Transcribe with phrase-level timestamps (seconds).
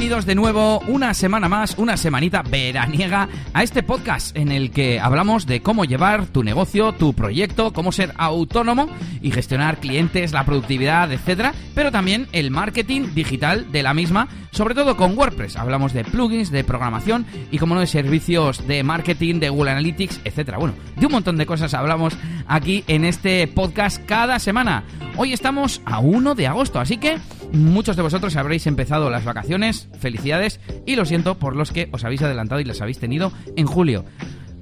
[0.00, 4.98] Bienvenidos de nuevo una semana más, una semanita veraniega a este podcast en el que
[4.98, 8.88] hablamos de cómo llevar tu negocio, tu proyecto, cómo ser autónomo
[9.20, 14.74] y gestionar clientes, la productividad, etcétera, pero también el marketing digital de la misma, sobre
[14.74, 15.56] todo con WordPress.
[15.56, 20.22] Hablamos de plugins, de programación y como no de servicios de marketing, de Google Analytics,
[20.24, 20.56] etcétera.
[20.56, 22.16] Bueno, de un montón de cosas hablamos
[22.48, 24.82] aquí en este podcast cada semana.
[25.18, 27.18] Hoy estamos a 1 de agosto, así que
[27.52, 32.04] muchos de vosotros habréis empezado las vacaciones, felicidades, y lo siento por los que os
[32.04, 34.04] habéis adelantado y las habéis tenido en julio.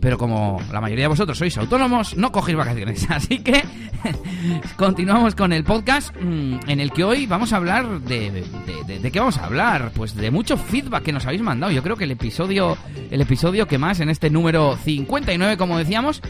[0.01, 3.07] Pero como la mayoría de vosotros sois autónomos, no cogéis vacaciones.
[3.11, 3.65] Así que
[4.77, 8.45] continuamos con el podcast mm, en el que hoy vamos a hablar de,
[8.87, 9.91] de, de, qué vamos a hablar.
[9.95, 11.73] Pues de mucho feedback que nos habéis mandado.
[11.73, 12.77] Yo creo que el episodio,
[13.11, 16.23] el episodio que más en este número 59, como decíamos.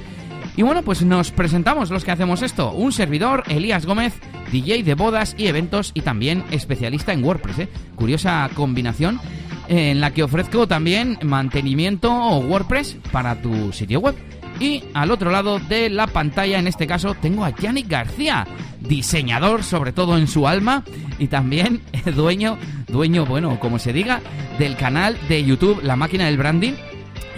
[0.58, 2.72] Y bueno, pues nos presentamos los que hacemos esto.
[2.72, 4.14] Un servidor, Elías Gómez,
[4.50, 7.60] DJ de bodas y eventos y también especialista en WordPress.
[7.60, 7.68] ¿eh?
[7.94, 9.20] Curiosa combinación
[9.68, 14.16] en la que ofrezco también mantenimiento o WordPress para tu sitio web.
[14.58, 18.44] Y al otro lado de la pantalla, en este caso, tengo a Yannick García,
[18.80, 20.82] diseñador sobre todo en su alma
[21.20, 21.82] y también
[22.16, 24.22] dueño, dueño, bueno, como se diga,
[24.58, 26.74] del canal de YouTube La Máquina del Branding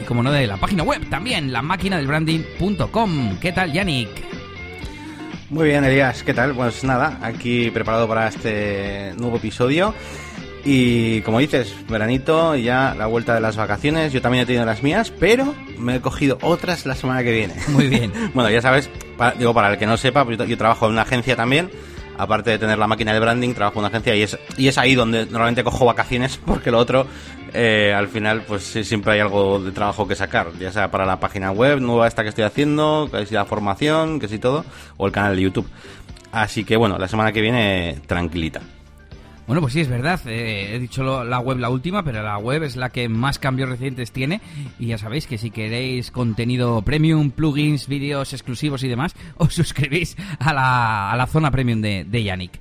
[0.01, 3.39] y como no de la página web también, la máquina del branding.com.
[3.39, 4.09] ¿Qué tal, Yannick?
[5.51, 6.55] Muy bien, Elías, ¿qué tal?
[6.55, 9.95] Pues nada, aquí preparado para este nuevo episodio.
[10.65, 14.83] Y como dices, veranito, ya la vuelta de las vacaciones, yo también he tenido las
[14.83, 17.55] mías, pero me he cogido otras la semana que viene.
[17.69, 18.13] Muy bien.
[18.35, 18.91] bueno, ya sabes,
[19.39, 21.71] digo, para el que no sepa, pues yo, trabajo en una agencia también,
[22.21, 24.79] aparte de tener la máquina de branding, trabajo en una agencia y es, y es
[24.79, 27.07] ahí donde normalmente cojo vacaciones, porque lo otro,
[27.53, 31.19] eh, al final, pues siempre hay algo de trabajo que sacar, ya sea para la
[31.19, 34.65] página web nueva esta que estoy haciendo, que si la formación, que si todo,
[34.97, 35.69] o el canal de YouTube.
[36.33, 38.61] Así que bueno, la semana que viene, tranquilita.
[39.51, 40.21] Bueno, pues sí, es verdad.
[40.27, 43.69] Eh, he dicho la web la última, pero la web es la que más cambios
[43.69, 44.41] recientes tiene.
[44.79, 50.17] Y ya sabéis que si queréis contenido premium, plugins, vídeos exclusivos y demás, os suscribís
[50.39, 52.61] a la, a la zona premium de, de Yannick.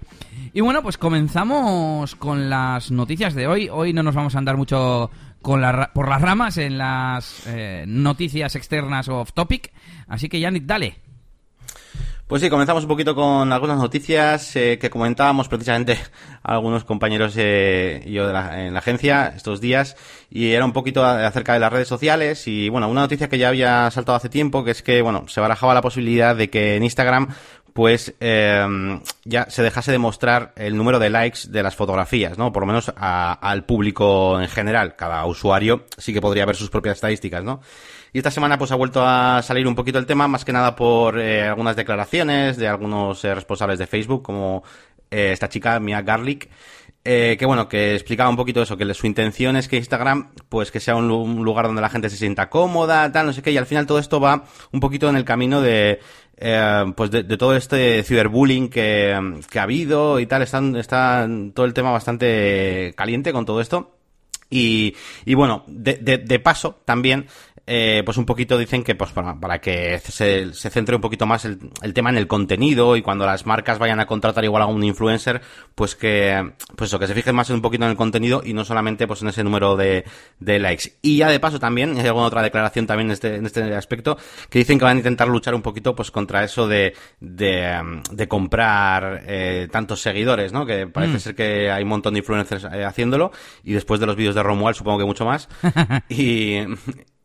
[0.51, 3.69] Y bueno, pues comenzamos con las noticias de hoy.
[3.71, 5.11] Hoy no nos vamos a andar mucho
[5.43, 9.71] con la, por las ramas en las eh, noticias externas o off topic.
[10.07, 10.95] Así que Yannick, dale.
[12.29, 15.97] Pues sí, comenzamos un poquito con algunas noticias eh, que comentábamos precisamente
[16.43, 19.95] algunos compañeros eh, y yo en la agencia estos días
[20.29, 23.47] y era un poquito acerca de las redes sociales y bueno, una noticia que ya
[23.47, 26.83] había saltado hace tiempo que es que bueno, se barajaba la posibilidad de que en
[26.83, 27.29] Instagram
[27.73, 32.51] pues eh, ya se dejase de mostrar el número de likes de las fotografías, ¿no?
[32.51, 34.95] Por lo menos al público en general.
[34.95, 37.61] Cada usuario sí que podría ver sus propias estadísticas, ¿no?
[38.13, 40.75] Y esta semana pues ha vuelto a salir un poquito el tema, más que nada
[40.75, 44.63] por eh, algunas declaraciones de algunos eh, responsables de Facebook, como
[45.11, 46.49] eh, esta chica, Mia Garlic,
[47.03, 50.79] que bueno, que explicaba un poquito eso, que su intención es que Instagram, pues que
[50.79, 51.07] sea un,
[51.43, 53.97] lugar donde la gente se sienta cómoda, tal, no sé qué, y al final todo
[53.97, 56.01] esto va un poquito en el camino de,
[56.95, 61.73] pues de, todo este ciberbullying que, que ha habido y tal, está, está todo el
[61.73, 63.95] tema bastante caliente con todo esto.
[64.49, 64.95] Y,
[65.25, 67.27] y bueno, de, de, de paso también
[67.71, 71.27] eh, pues un poquito dicen que pues para, para que se, se, centre un poquito
[71.27, 74.63] más el, el, tema en el contenido y cuando las marcas vayan a contratar igual
[74.63, 75.39] a un influencer,
[75.75, 78.53] pues que, pues eso, que se fijen más en un poquito en el contenido y
[78.53, 80.03] no solamente pues en ese número de,
[80.39, 80.97] de likes.
[81.03, 84.17] Y ya de paso también, hay alguna otra declaración también en este, en este aspecto,
[84.49, 88.27] que dicen que van a intentar luchar un poquito pues contra eso de, de, de
[88.27, 90.65] comprar eh, tantos seguidores, ¿no?
[90.65, 91.19] Que parece mm.
[91.19, 93.31] ser que hay un montón de influencers eh, haciéndolo
[93.63, 95.47] y después de los vídeos de Romuald supongo que mucho más.
[96.09, 96.61] y,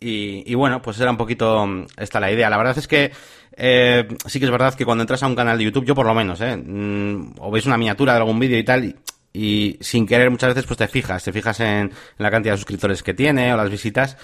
[0.07, 2.51] y, bueno, pues era un poquito mm, esta la idea.
[2.51, 3.13] La verdad es que
[3.57, 6.07] eh, sí que es verdad que cuando entras a un canal de YouTube, yo por
[6.07, 6.57] lo menos, ¿eh?
[6.57, 8.97] Mm, o veis una miniatura de algún vídeo y tal,
[9.33, 13.03] y, sin querer muchas veces pues te fijas, te fijas en, la cantidad de suscriptores
[13.03, 14.17] que tiene o las visitas.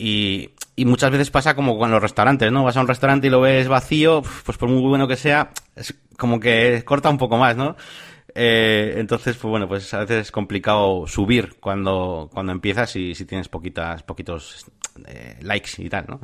[0.00, 2.62] Y, y muchas veces pasa como con los restaurantes, ¿no?
[2.62, 5.94] Vas a un restaurante y lo ves vacío, pues por muy bueno que sea, es
[6.16, 7.76] como que corta un poco más, ¿no?
[8.40, 13.24] Eh, entonces, pues bueno, pues a veces es complicado subir cuando, cuando empiezas y si
[13.24, 14.66] tienes poquitas, poquitos
[15.06, 16.20] eh, likes y tal, ¿no?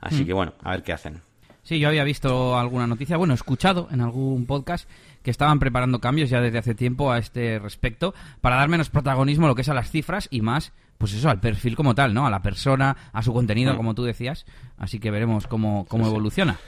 [0.00, 0.26] Así mm.
[0.26, 1.22] que bueno, a ver qué hacen.
[1.62, 4.88] Sí, yo había visto alguna noticia, bueno, escuchado en algún podcast
[5.22, 9.46] que estaban preparando cambios ya desde hace tiempo a este respecto para dar menos protagonismo
[9.46, 12.14] a lo que es a las cifras y más, pues eso, al perfil como tal,
[12.14, 12.26] ¿no?
[12.26, 13.76] A la persona, a su contenido, mm.
[13.76, 14.44] como tú decías.
[14.76, 16.58] Así que veremos cómo, cómo evoluciona.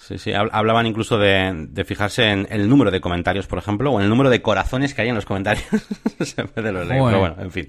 [0.00, 4.04] Sí, sí, hablaban incluso de, fijarse en el número de comentarios, por ejemplo, o en
[4.04, 5.66] el número de corazones que hay en los comentarios.
[6.18, 7.68] de los pero bueno, en fin.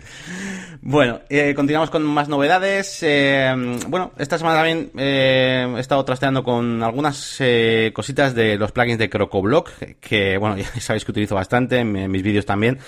[0.82, 3.04] Bueno, eh, continuamos con más novedades.
[3.04, 3.54] Eh,
[3.90, 7.38] bueno, esta semana también eh, he estado trasteando con algunas
[7.94, 9.70] cositas de los plugins de CrocoBlock,
[10.00, 12.80] que, bueno, ya sabéis que utilizo bastante en, mis vídeos también.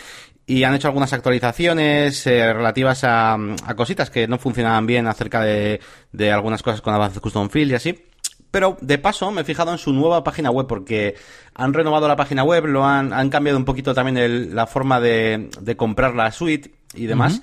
[0.45, 3.37] Y han hecho algunas actualizaciones relativas a,
[3.75, 5.81] cositas que no funcionaban bien acerca de,
[6.13, 8.12] de algunas cosas con Advanced Custom Field y así.
[8.53, 11.15] Pero de paso me he fijado en su nueva página web porque
[11.55, 15.49] han renovado la página web, lo han, han cambiado un poquito también la forma de,
[15.75, 17.41] comprar la suite y demás.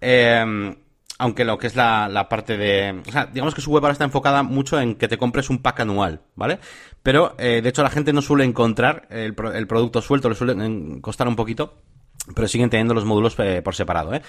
[0.00, 0.76] Em,
[1.18, 3.02] aunque lo que es la, parte de...
[3.04, 5.58] O sea, digamos que su web ahora está enfocada mucho en que te compres un
[5.58, 6.60] pack anual, ¿vale?
[7.02, 11.00] Pero, eh, de hecho, la gente no suele encontrar el, el producto suelto, le suele
[11.00, 11.82] costar un poquito
[12.34, 14.14] pero siguen teniendo los módulos eh, por separado.
[14.14, 14.22] ¿eh?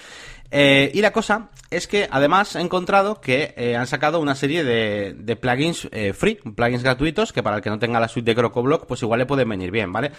[0.50, 0.90] ¿eh?
[0.92, 5.36] y la cosa es que además he encontrado que eh, han sacado una serie de,
[5.36, 9.02] plugins free, plugins gratuitos, que para el que no tenga la suite de CrocoBlock, pues
[9.02, 10.12] igual le pueden venir bien, ¿vale?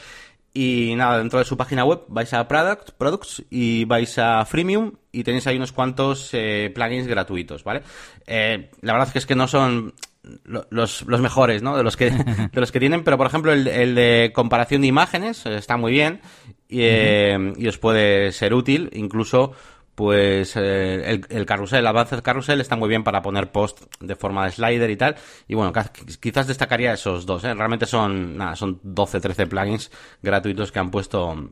[0.53, 4.93] Y nada, dentro de su página web vais a Product, Products y vais a Freemium
[5.11, 6.31] y tenéis ahí unos cuantos
[6.73, 7.83] plugins gratuitos, ¿vale?
[8.25, 9.93] la verdad es que es que no son
[10.69, 11.77] los, los mejores, ¿no?
[11.77, 12.09] De los que
[12.51, 15.91] de los que tienen, pero por ejemplo el, el de comparación de imágenes está muy
[15.91, 16.21] bien
[16.67, 19.53] y, eh, y os puede ser útil, incluso
[19.97, 24.15] pues eh, el, el, carrusel, el Advanced Carrusel está muy bien para poner post de
[24.15, 25.15] forma de slider y tal.
[25.47, 25.73] Y bueno,
[26.19, 27.53] quizás destacaría esos dos, ¿eh?
[27.55, 29.89] Realmente son, nada, son 12, 13 plugins
[30.21, 31.49] gratuitos que han puesto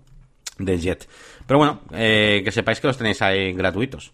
[0.59, 1.09] de Jet.
[1.47, 4.13] Pero bueno, eh, que sepáis que los tenéis ahí gratuitos.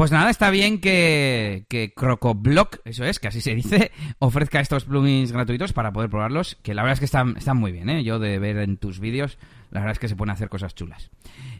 [0.00, 4.86] Pues nada, está bien que, que CrocoBlock, eso es, que así se dice, ofrezca estos
[4.86, 8.02] plugins gratuitos para poder probarlos, que la verdad es que están, muy bien, ¿eh?
[8.02, 9.36] Yo de ver en tus vídeos,
[9.70, 11.10] la verdad es que se pueden hacer cosas chulas.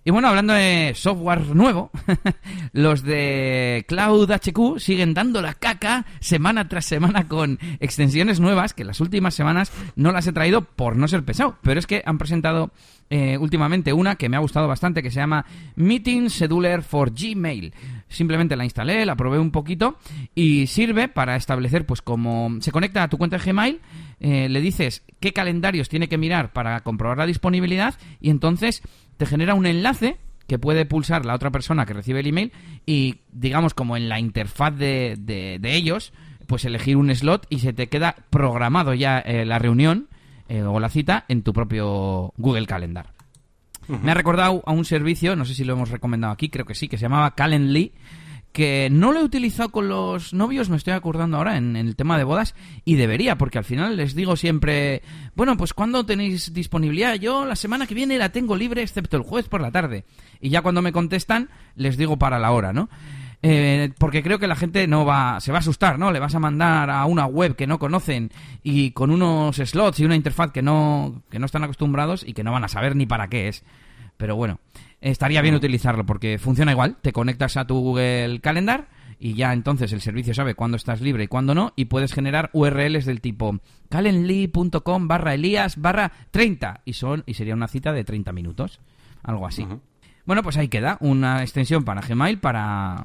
[0.06, 1.90] Y bueno, hablando de software nuevo,
[2.72, 8.86] los de Cloud HQ siguen dando la caca semana tras semana con extensiones nuevas que
[8.86, 12.16] las últimas semanas no las he traído por no ser pesado, pero es que han
[12.16, 12.70] presentado
[13.10, 17.74] eh, últimamente una que me ha gustado bastante que se llama Meeting Scheduler for Gmail.
[18.08, 19.98] Simplemente la instalé, la probé un poquito
[20.34, 23.80] y sirve para establecer, pues como se conecta a tu cuenta de Gmail,
[24.20, 28.82] eh, le dices qué calendarios tiene que mirar para comprobar la disponibilidad y entonces
[29.16, 32.52] te genera un enlace que puede pulsar la otra persona que recibe el email
[32.86, 36.12] y, digamos, como en la interfaz de, de, ellos,
[36.46, 40.08] pues elegir un slot y se te queda programado ya eh, la reunión
[40.50, 43.12] eh, o la cita en tu propio Google Calendar.
[43.86, 46.74] Me ha recordado a un servicio, no sé si lo hemos recomendado aquí, creo que
[46.74, 47.92] sí, que se llamaba Calendly,
[48.50, 52.18] que no lo he utilizado con los novios, me estoy acordando ahora en, el tema
[52.18, 55.02] de bodas, y debería, porque al final les digo siempre,
[55.36, 57.14] bueno, pues cuando tenéis disponibilidad?
[57.14, 60.04] Yo la semana que viene la tengo libre, excepto el jueves por la tarde.
[60.40, 62.88] Y ya cuando me contestan, les digo para la hora, ¿no?
[63.42, 66.12] Eh, porque creo que la gente no va, se va a asustar, ¿no?
[66.12, 68.30] Le vas a mandar a una web que no conocen
[68.62, 72.44] y con unos slots y una interfaz que no, que no están acostumbrados y que
[72.44, 73.64] no van a saber ni para qué es.
[74.18, 74.60] Pero bueno,
[75.00, 76.96] estaría bien utilizarlo porque funciona igual.
[77.00, 78.88] Te conectas a tu Google Calendar
[79.18, 82.50] y ya entonces el servicio sabe cuándo estás libre y cuándo no y puedes generar
[82.52, 83.58] URLs del tipo
[83.88, 88.80] calendly.com barra elías barra 30 y, son, y sería una cita de 30 minutos.
[89.22, 89.66] Algo así.
[90.30, 93.04] Bueno, pues ahí queda una extensión para Gmail para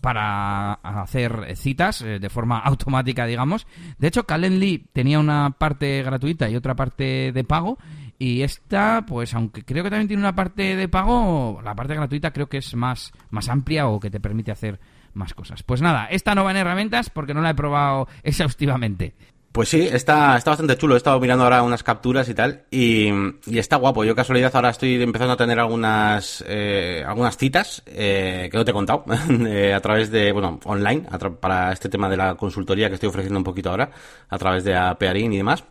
[0.00, 3.68] para hacer citas eh, de forma automática, digamos.
[3.96, 7.78] De hecho, Calendly tenía una parte gratuita y otra parte de pago
[8.18, 12.32] y esta, pues aunque creo que también tiene una parte de pago, la parte gratuita
[12.32, 14.80] creo que es más, más amplia o que te permite hacer
[15.14, 15.62] más cosas.
[15.62, 19.14] Pues nada, esta no va en herramientas porque no la he probado exhaustivamente.
[19.52, 20.94] Pues sí, está, está bastante chulo.
[20.94, 22.64] He estado mirando ahora unas capturas y tal.
[22.70, 23.10] Y,
[23.46, 24.04] está guapo.
[24.04, 28.70] Yo casualidad ahora estoy empezando a tener algunas, eh, algunas citas eh, que no te
[28.70, 29.04] he contado
[29.46, 31.06] eh, a través de, bueno, online,
[31.40, 33.90] para este tema de la consultoría que estoy ofreciendo un poquito ahora,
[34.28, 35.64] a través de Apearin y demás.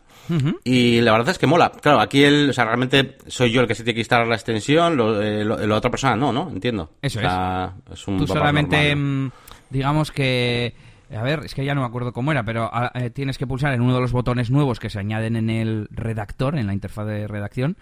[0.64, 1.70] Y la verdad es que mola.
[1.70, 4.34] Claro, aquí el, o sea, realmente soy yo el que se tiene que instalar la
[4.34, 6.50] extensión, lo, eh, la otra persona no, ¿no?
[6.50, 6.90] Entiendo.
[7.00, 8.04] Eso es.
[8.04, 9.30] Tú solamente, mm,
[9.70, 10.87] digamos que...
[11.14, 13.46] A ver, es que ya no me acuerdo cómo era, pero ah, eh, tienes que
[13.46, 16.74] pulsar en uno de los botones nuevos que se añaden en el redactor, en la
[16.74, 17.76] interfaz de redacción,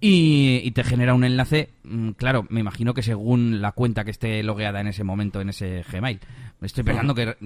[0.00, 4.42] y, te genera un enlace, mm, claro, me imagino que según la cuenta que esté
[4.44, 6.20] logueada en ese momento en ese Gmail.
[6.62, 7.36] Estoy pensando que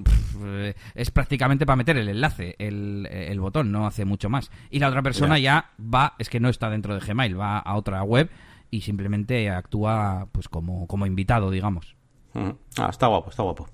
[0.95, 4.51] es prácticamente para meter el enlace, el, botón, no hace mucho más.
[4.71, 7.77] Y la otra persona ya va, es que no está dentro de Gmail, va a
[7.77, 8.31] otra web
[8.71, 11.95] y simplemente actúa pues como, como invitado, digamos.
[12.35, 13.69] Ah, está guapo, está guapo.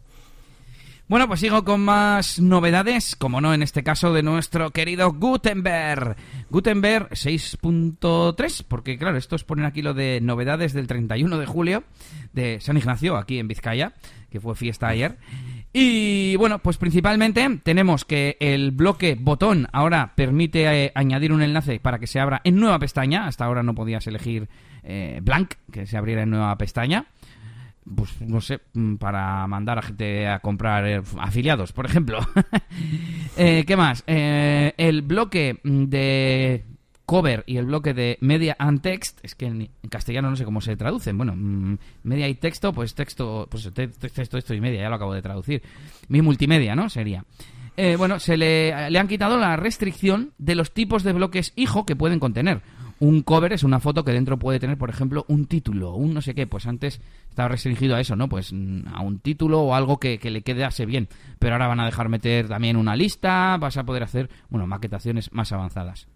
[1.09, 6.17] Bueno, pues sigo con más novedades, como no en este caso de nuestro querido Gutenberg.
[6.51, 11.85] Gutenberg 6.3, porque claro, estos ponen aquí lo de novedades del 31 de julio
[12.35, 13.95] de San Ignacio, aquí en Vizcaya,
[14.29, 15.17] que fue fiesta ayer.
[15.73, 21.81] Y bueno, pues principalmente tenemos que el bloque botón ahora permite eh, añadir un enlace
[21.81, 23.27] para que se abra en nueva pestaña.
[23.27, 24.51] Hasta ahora no podías elegir
[24.83, 27.07] eh, blank, que se abriera en nueva pestaña.
[27.97, 32.19] Pues no sé, mm, para mandar a gente a comprar eh, afiliados, por ejemplo.
[33.41, 34.03] Eh, ¿Qué más?
[34.09, 36.65] Eh, el bloque de
[37.07, 40.61] cover y el bloque de media and text, es que en, castellano no sé cómo
[40.61, 41.17] se traducen.
[41.17, 44.89] Bueno, mm, media y texto, pues texto, pues te- te- texto, esto y media, ya
[44.89, 45.63] lo acabo de traducir.
[46.09, 46.89] Mi multimedia, ¿no?
[46.91, 47.25] Sería.
[47.77, 51.95] Eh, bueno, se le han quitado la restricción de los tipos de bloques hijo que
[51.95, 52.61] pueden contener.
[53.01, 56.21] Un cover es una foto que dentro puede tener, por ejemplo, un título, un no
[56.21, 56.47] sé qué.
[56.47, 58.29] Pues antes estaba restringido a eso, ¿no?
[58.29, 61.09] Pues mm, a un título o algo que, que le quedase bien.
[61.39, 65.33] Pero ahora van a dejar meter también una lista, vas a poder hacer, bueno, maquetaciones
[65.33, 66.09] más avanzadas.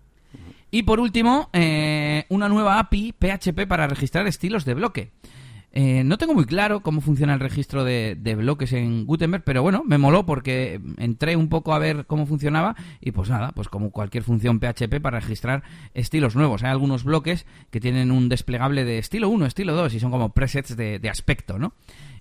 [0.70, 5.10] Y por último, eh, una nueva API PHP para registrar estilos de bloque.
[5.74, 9.62] Eh, no tengo muy claro cómo funciona el registro de, de bloques en Gutenberg, pero
[9.62, 13.68] bueno, me moló porque entré un poco a ver cómo funcionaba y pues nada, pues
[13.68, 15.62] como cualquier función PHP para registrar
[15.94, 16.62] estilos nuevos.
[16.62, 20.34] Hay algunos bloques que tienen un desplegable de estilo 1, estilo 2 y son como
[20.34, 21.72] presets de, de aspecto, ¿no?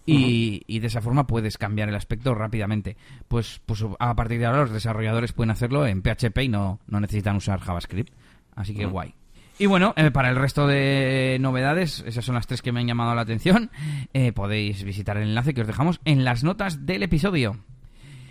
[0.06, 2.98] Y, y de esa forma puedes cambiar el aspecto rápidamente.
[3.28, 7.00] Pues, pues a partir de ahora los desarrolladores pueden hacerlo en PHP y no, no
[7.00, 8.12] necesitan usar JavaScript.
[8.56, 9.14] Así que guay.
[9.62, 12.88] Y bueno, eh, para el resto de novedades, esas son las tres que me han
[12.88, 13.70] llamado la atención,
[14.12, 17.58] eh, podéis visitar el enlace que os dejamos en las notas del episodio.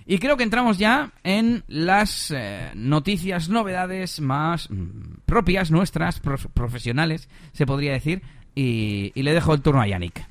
[0.06, 6.49] Y creo que entramos ya en las eh, noticias, novedades más mm, propias, nuestras, prof-
[6.52, 8.22] profesionales, se podría decir.
[8.56, 10.26] Y, y le dejo el turno a Yannick.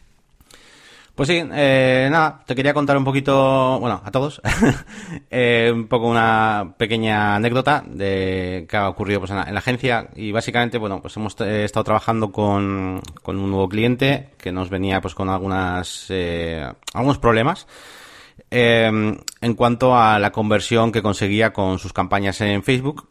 [1.20, 4.42] Pues sí, eh, nada, te quería contar un poquito, bueno, a todos,
[5.30, 9.60] eh, un poco una pequeña anécdota de que ha ocurrido pues, en, la, en la
[9.60, 10.08] agencia.
[10.16, 14.70] Y básicamente, bueno, pues hemos eh, estado trabajando con, con un nuevo cliente que nos
[14.70, 17.68] venía pues con algunas, eh, algunos problemas
[18.50, 18.90] eh,
[19.42, 23.10] en cuanto a la conversión que conseguía con sus campañas en Facebook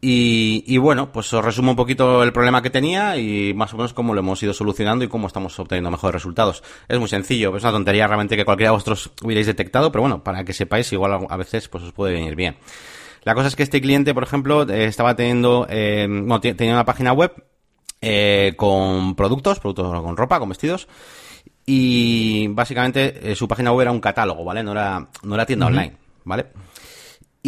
[0.00, 3.76] y, y bueno, pues os resumo un poquito el problema que tenía y más o
[3.76, 6.62] menos cómo lo hemos ido solucionando y cómo estamos obteniendo mejores resultados.
[6.88, 10.22] Es muy sencillo, es una tontería realmente que cualquiera de vosotros hubierais detectado, pero bueno,
[10.22, 12.56] para que sepáis, igual a- veces pues os puede venir bien.
[13.24, 16.74] La cosa es que este cliente, por ejemplo, eh, estaba teniendo, eh, bueno, te- tenía
[16.74, 17.32] una página web
[18.00, 20.86] eh, con productos, productos con ropa, con vestidos,
[21.66, 24.62] y básicamente eh, su página web era un catálogo, ¿vale?
[24.62, 26.46] No era, no era tienda online, ¿vale?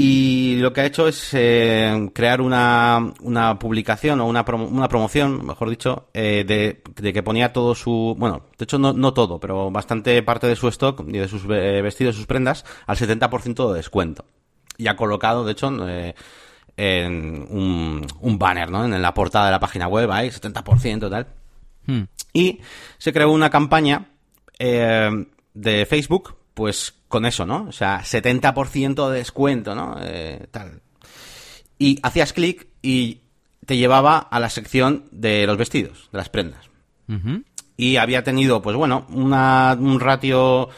[0.03, 4.89] Y lo que ha hecho es eh, crear una, una publicación o una, promo- una
[4.89, 8.15] promoción, mejor dicho, eh, de, de que ponía todo su...
[8.19, 11.43] Bueno, de hecho no, no todo, pero bastante parte de su stock y de sus
[11.51, 14.25] eh, vestidos, sus prendas, al 70% de descuento.
[14.79, 16.15] Y ha colocado, de hecho, eh,
[16.79, 18.87] en un, un banner, ¿no?
[18.87, 21.27] En la portada de la página web, ahí, 70% tal.
[21.87, 22.05] Hmm.
[22.33, 22.61] Y
[22.97, 24.07] se creó una campaña
[24.59, 25.11] eh,
[25.53, 27.65] de Facebook, pues con eso, ¿no?
[27.69, 29.97] O sea, 70% de descuento, ¿no?
[30.01, 30.83] Eh, tal.
[31.79, 33.21] Y hacías clic y
[33.67, 36.69] te llevaba a la sección de los vestidos, de las prendas.
[37.77, 40.69] Y había tenido, pues bueno, una, un ratio,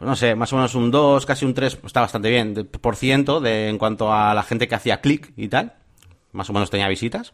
[0.00, 2.96] no sé, más o menos un 2, casi un 3, está bastante bien, de- por
[2.96, 5.74] ciento de, en cuanto a la gente que hacía clic y tal.
[6.32, 7.32] Más o menos tenía visitas.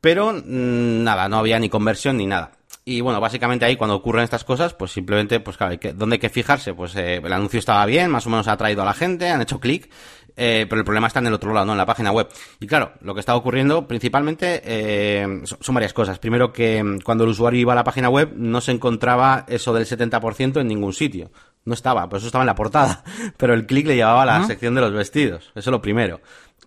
[0.00, 2.52] Pero mm, nada, no había ni conversión ni nada.
[2.84, 6.14] Y bueno, básicamente ahí cuando ocurren estas cosas, pues simplemente, pues claro, hay que, ¿dónde
[6.14, 6.74] hay que fijarse?
[6.74, 9.40] Pues eh, el anuncio estaba bien, más o menos ha atraído a la gente, han
[9.40, 9.88] hecho clic,
[10.36, 11.72] eh, pero el problema está en el otro lado, ¿no?
[11.72, 12.28] En la página web.
[12.58, 16.18] Y claro, lo que está ocurriendo principalmente eh, son, varias cosas.
[16.18, 19.72] Primero que mm, cuando el usuario iba a la página web no se encontraba eso
[19.72, 21.30] del 70% en ningún sitio.
[21.64, 23.04] No estaba, pues eso estaba en la portada.
[23.36, 25.44] Pero el clic le llevaba a la sección de los vestidos.
[25.54, 26.20] Eso es lo primero.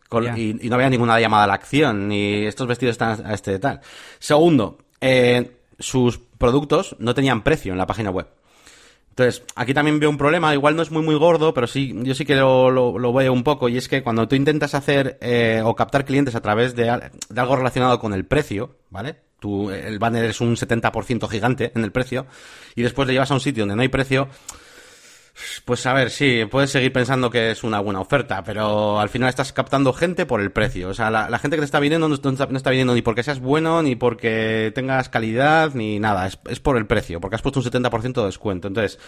[0.07, 0.38] Con- Ya.
[0.38, 3.60] y, y no había ninguna llamada a la acción, ni estos vestidos están a este
[3.60, 3.81] tal.
[4.19, 8.27] Segundo, eh, sus productos no tenían precio en la página web.
[9.10, 12.13] Entonces, aquí también veo un problema, igual no es muy muy gordo, pero sí, yo
[12.13, 15.62] sí que lo, lo, veo un poco, y es que cuando tú intentas hacer eh,
[15.63, 16.84] o captar clientes a través de,
[17.29, 19.15] de algo relacionado con el precio, ¿vale?
[19.39, 22.25] Tú, el banner es un 70% gigante en el precio,
[22.75, 24.27] y después le llevas a un sitio donde no hay precio,
[25.65, 29.30] pues a ver, sí, puedes seguir pensando que es una buena oferta, pero al final
[29.30, 30.89] estás captando gente por el precio.
[30.89, 32.94] O sea, la, la gente que te está viniendo no, no está, no está viniendo
[32.94, 36.27] ni porque seas bueno, ni porque tengas calidad, ni nada.
[36.27, 38.68] Es, es por el precio, porque has puesto un 70% de descuento.
[38.68, 39.00] Entonces,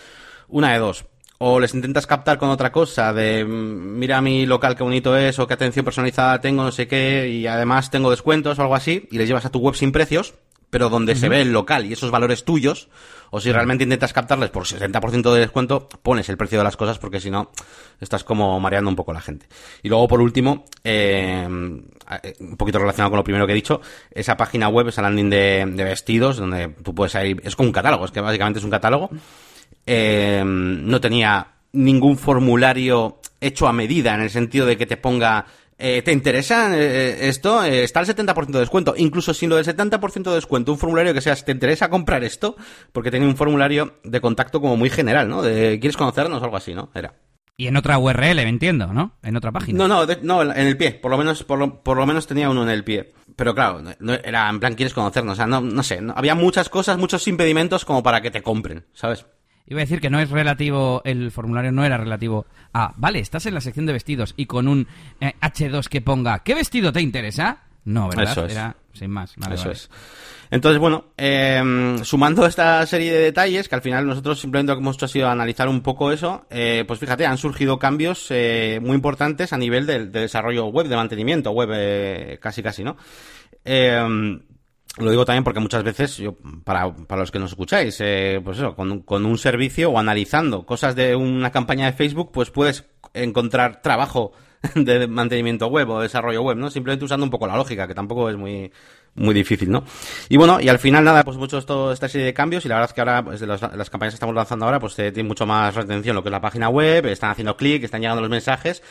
[0.47, 1.05] una de dos.
[1.39, 5.37] O les intentas captar con otra cosa de mm, mira mi local qué bonito es,
[5.37, 9.07] o qué atención personalizada tengo, no sé qué, y además tengo descuentos o algo así,
[9.11, 10.33] y les llevas a tu web sin precios,
[10.69, 12.89] pero donde se ve el local y esos valores tuyos,
[13.31, 16.99] o si realmente intentas captarles por 60% de descuento, pones el precio de las cosas
[16.99, 17.51] porque si no,
[17.99, 19.47] estás como mareando un poco a la gente.
[19.83, 23.81] Y luego, por último, eh, un poquito relacionado con lo primero que he dicho,
[24.11, 27.73] esa página web, esa landing de, de vestidos, donde tú puedes ir, es como un
[27.73, 29.09] catálogo, es que básicamente es un catálogo,
[29.85, 35.45] eh, no tenía ningún formulario hecho a medida, en el sentido de que te ponga
[35.79, 37.63] eh, ¿Te interesa eh, esto?
[37.63, 38.95] Eh, está al 70% de descuento.
[38.97, 42.55] Incluso sin lo del 70% de descuento, un formulario que sea, ¿te interesa comprar esto?
[42.91, 45.41] Porque tenía un formulario de contacto como muy general, ¿no?
[45.41, 46.89] De, ¿quieres conocernos o algo así, ¿no?
[46.95, 47.13] Era.
[47.59, 49.17] Y en otra URL, me entiendo, ¿no?
[49.23, 49.77] En otra página.
[49.77, 50.91] No, no, no, en el pie.
[50.91, 53.13] Por lo menos, por lo, por lo menos tenía uno en el pie.
[53.35, 55.33] Pero claro, no, era en plan, ¿quieres conocernos?
[55.33, 55.99] O sea, no, no sé.
[56.15, 59.25] había muchas cosas, muchos impedimentos como para que te compren, ¿sabes?
[59.67, 63.45] Iba a decir que no es relativo, el formulario no era relativo a, vale, estás
[63.45, 64.87] en la sección de vestidos y con un
[65.19, 67.59] H2 que ponga, ¿qué vestido te interesa?
[67.83, 68.31] No, ¿verdad?
[68.31, 68.51] Eso es.
[68.51, 69.35] Era sin más.
[69.51, 69.89] Eso es.
[70.49, 74.81] Entonces, bueno, em, sumando esta serie de detalles, que al final nosotros simplemente lo que
[74.81, 78.79] hemos hecho ha sido analizar un poco eso, eh, pues fíjate, han surgido cambios eh,
[78.81, 82.97] muy importantes a nivel de, desarrollo web, de mantenimiento web, eh, casi casi, ¿no?
[84.97, 88.41] Eh, lo digo también porque muchas veces, yo, para, para los que nos escucháis, eh,
[88.43, 92.51] pues eso, con, con, un servicio o analizando cosas de una campaña de Facebook, pues
[92.51, 94.33] puedes encontrar trabajo
[94.75, 96.69] de mantenimiento web o desarrollo web, ¿no?
[96.69, 98.71] Simplemente usando un poco la lógica, que tampoco es muy,
[99.15, 99.83] muy difícil, ¿no?
[100.29, 102.75] Y bueno, y al final nada, pues hemos hecho esta serie de cambios y la
[102.75, 105.45] verdad es que ahora, pues de las campañas que estamos lanzando ahora, pues tiene mucho
[105.45, 108.83] más retención lo que es la página web, están haciendo clic, están llegando los mensajes,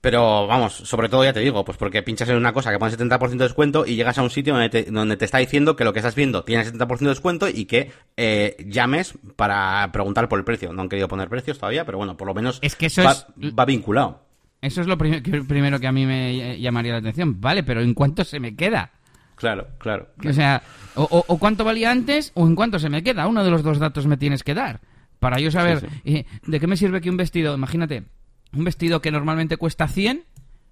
[0.00, 2.92] pero vamos, sobre todo ya te digo, pues porque pinchas en una cosa que pone
[2.92, 5.84] 70% de descuento y llegas a un sitio donde te, donde te está diciendo que
[5.84, 10.38] lo que estás viendo tiene 70% de descuento y que eh, llames para preguntar por
[10.38, 10.72] el precio.
[10.72, 13.16] No han querido poner precios todavía, pero bueno, por lo menos es que eso va,
[13.58, 14.22] va vinculado.
[14.60, 17.40] Eso es lo primero que a mí me llamaría la atención.
[17.40, 18.90] Vale, pero ¿en cuánto se me queda?
[19.36, 20.08] Claro, claro.
[20.28, 20.62] O sea,
[20.96, 23.28] o, o, cuánto valía antes o en cuánto se me queda.
[23.28, 24.80] Uno de los dos datos me tienes que dar.
[25.20, 28.04] Para yo saber de qué me sirve que un vestido, imagínate,
[28.52, 30.24] un vestido que normalmente cuesta 100,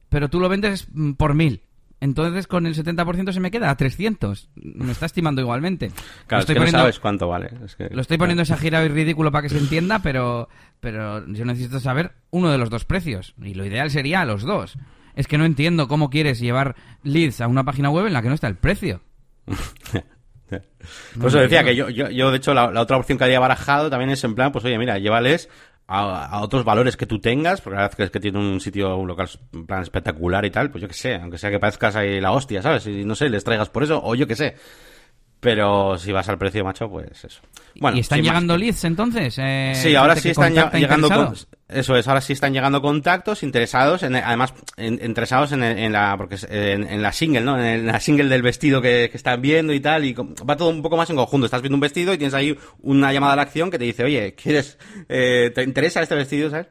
[0.09, 1.63] pero tú lo vendes mm, por 1000.
[2.01, 4.51] Entonces con el 70% se me queda a 300.
[4.55, 5.91] Me está estimando igualmente.
[6.27, 7.51] Claro, estoy es que no sabes cuánto vale.
[7.91, 10.49] lo estoy poniendo exagerado y ridículo para que se entienda, pero,
[10.81, 13.35] pero yo necesito saber uno de los dos precios.
[13.43, 14.77] Y lo ideal sería los dos.
[15.15, 18.29] Es que no entiendo cómo quieres llevar leads a una página web en la que
[18.29, 19.01] no está el precio.
[21.19, 23.41] Por eso decía que yo, yo, yo de hecho, la, la, otra opción que había
[23.41, 25.49] barajado también es en plan, pues oye, mira, llévales
[25.89, 29.07] a, otros valores que tú tengas, porque la verdad es que tiene un sitio, un
[29.07, 29.29] local
[29.67, 32.63] plan espectacular y tal, pues yo que sé, aunque sea que parezcas ahí la hostia,
[32.63, 32.87] ¿sabes?
[32.87, 34.57] Y no sé, les traigas por eso, o yo que sé.
[35.39, 37.41] Pero si vas al precio, macho, pues eso.
[37.79, 39.37] Bueno, ¿Y están llegando leads entonces?
[39.39, 41.35] Eh, sí, ahora sí están llegando.
[41.69, 47.03] Eso es, ahora sí están llegando contactos interesados, en, además interesados en, la porque en,
[47.03, 47.61] la single, ¿no?
[47.61, 50.97] En la single del vestido que, están viendo y tal, y va todo un poco
[50.97, 51.47] más en conjunto.
[51.47, 54.05] Estás viendo un vestido y tienes ahí una llamada a la acción que te dice,
[54.05, 56.69] oye, ¿quieres, eh, te interesa este vestido, sabes?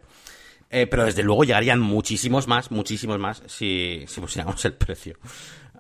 [0.70, 5.18] Eh, pero desde luego llegarían muchísimos más, muchísimos más si, si pusiéramos el precio.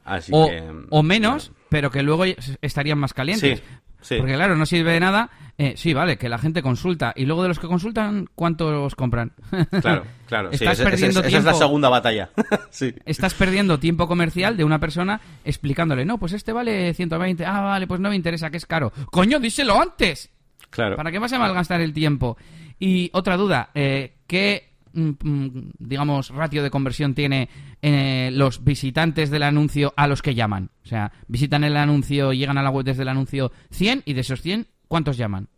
[0.04, 2.25] Así o, que, o menos, pero que luego
[2.62, 3.60] estarían más calientes.
[3.60, 3.65] Sí,
[4.10, 5.30] Porque claro, no sirve de nada.
[5.58, 7.13] Eh, sí, vale, que la gente consulta.
[7.15, 9.32] Y luego de los que consultan, ¿cuántos compran?
[9.82, 10.52] Claro, claro.
[10.52, 11.28] Estás perdiendo tiempo.
[11.28, 12.30] Esa es la segunda batalla.
[12.70, 12.94] sí.
[13.06, 17.46] Estás perdiendo tiempo comercial de una persona explicándole, no, pues este vale 120.
[17.46, 18.91] Ah, vale, pues no me interesa, que es caro.
[19.12, 20.30] Coño, díselo antes.
[20.70, 20.96] Claro.
[20.98, 22.38] ¿Para qué vas a malgastar el tiempo?
[22.80, 27.49] Y otra duda, eh, ¿qué digamos, ratio de conversión tiene
[27.81, 30.71] eh, los visitantes del anuncio a los que llaman?
[30.84, 34.21] O sea, visitan el anuncio, llegan a la web desde el anuncio 100 y de
[34.21, 35.49] esos 100, ¿cuántos llaman?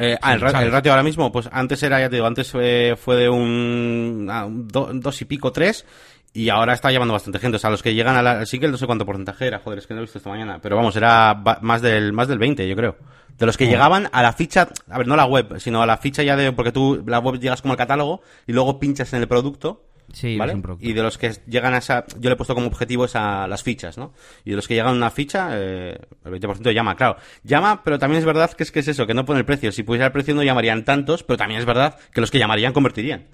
[0.00, 3.16] Eh, ah, el, ratio ahora mismo, pues antes era, ya te digo, antes fue, fue
[3.16, 5.84] de un, ah, dos y pico, tres,
[6.32, 7.56] y ahora está llamando bastante gente.
[7.56, 9.86] O sea, los que llegan a la single, no sé cuánto porcentaje era, joder, es
[9.86, 10.60] que no he visto esta mañana.
[10.60, 12.96] Pero vamos, era más del, más del 20, yo creo.
[13.38, 13.68] De los que oh.
[13.68, 16.36] llegaban a la ficha, a ver, no a la web, sino a la ficha ya
[16.36, 19.84] de, porque tú, la web llegas como al catálogo y luego pinchas en el producto.
[20.12, 20.60] Sí, ¿vale?
[20.80, 23.62] Y de los que llegan a esa, yo le he puesto como objetivo esa, las
[23.62, 24.14] fichas, ¿no?
[24.42, 27.16] Y de los que llegan a una ficha, eh, el 20% llama, claro.
[27.42, 29.70] Llama, pero también es verdad que es que es eso, que no pone el precio.
[29.70, 32.72] Si pudiera el precio no llamarían tantos, pero también es verdad que los que llamarían
[32.72, 33.26] convertirían.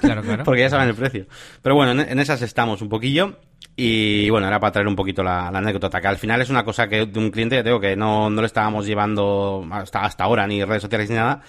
[0.00, 0.42] Claro, claro.
[0.44, 1.26] Porque ya saben el precio.
[1.62, 3.38] Pero bueno, en, esas estamos un poquillo.
[3.74, 6.88] Y bueno, era para traer un poquito la, anécdota, que al final es una cosa
[6.88, 10.64] que de un cliente, tengo que no, no le estábamos llevando hasta, hasta ahora, ni
[10.64, 11.42] redes sociales ni nada,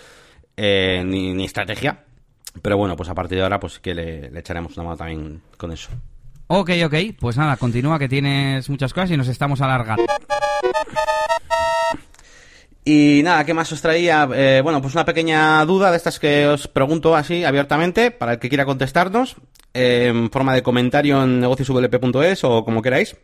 [0.57, 2.03] eh, ni, ni, estrategia.
[2.61, 5.41] Pero bueno, pues a partir de ahora, pues que le, le echaremos una mano también
[5.55, 5.89] con eso.
[6.47, 10.03] Ok, ok, pues nada, continúa que tienes muchas cosas y nos estamos alargando.
[12.89, 14.29] Y nada, ¿qué más os traía?
[14.33, 18.39] Eh, bueno, pues una pequeña duda de estas que os pregunto así abiertamente, para el
[18.39, 19.35] que quiera contestarnos,
[19.73, 23.17] en forma de comentario en negocioswp.es o como queráis.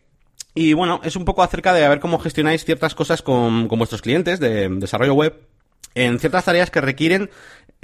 [0.54, 3.80] Y bueno, es un poco acerca de a ver cómo gestionáis ciertas cosas con, con
[3.80, 5.34] vuestros clientes de desarrollo web
[5.96, 7.30] en ciertas tareas que requieren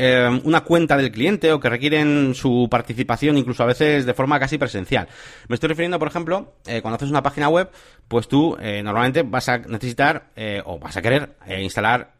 [0.01, 4.39] eh, una cuenta del cliente o que requieren su participación incluso a veces de forma
[4.39, 5.09] casi presencial.
[5.49, 7.69] Me estoy refiriendo, por ejemplo, eh, cuando haces una página web,
[8.07, 10.29] pues tú eh, normalmente vas a necesitar
[10.63, 12.13] o vas a querer instalar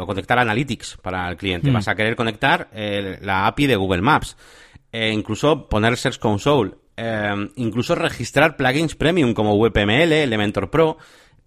[0.00, 1.74] o conectar Analytics para el cliente, mm.
[1.74, 4.36] vas a querer conectar la API de Google Maps,
[4.92, 6.72] incluso poner Search Console,
[7.54, 10.98] incluso registrar plugins premium como WebML, Elementor Pro,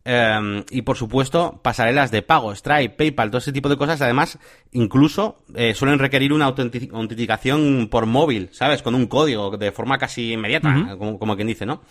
[0.07, 3.99] Em, y por supuesto, pasarelas de pago, Stripe, PayPal, todo ese tipo de cosas.
[4.01, 4.37] Además,
[4.71, 8.83] incluso eh, suelen requerir una autenticación por móvil, ¿sabes?
[8.83, 11.81] Con un código de forma casi inmediata, como, como quien dice, ¿no?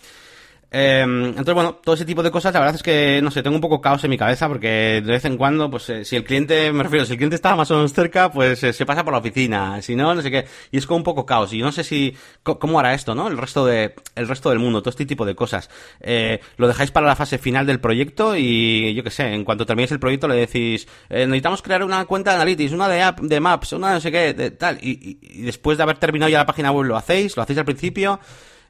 [0.71, 3.55] Em, entonces, bueno, todo ese tipo de cosas, la verdad es que, no sé, tengo
[3.55, 6.23] un poco caos en mi cabeza porque de vez en cuando, pues, eh, si el
[6.23, 9.03] cliente, me refiero, si el cliente está más o menos cerca, pues eh, se pasa
[9.03, 11.59] por la oficina, si no, no sé qué, y es como un poco caos, y
[11.59, 13.27] no sé si, cómo hará esto, ¿no?
[13.27, 15.69] El resto de, el resto del mundo, todo este tipo de cosas.
[16.01, 19.65] Eh, lo dejáis para la fase final del proyecto y, yo qué sé, en cuanto
[19.65, 23.39] terminéis el proyecto le decís, necesitamos crear una cuenta de Analytics, una de app, de
[23.39, 26.45] Maps, una no sé qué, de tal, y, y después de haber terminado ya la
[26.45, 28.19] página web lo hacéis, lo hacéis al principio,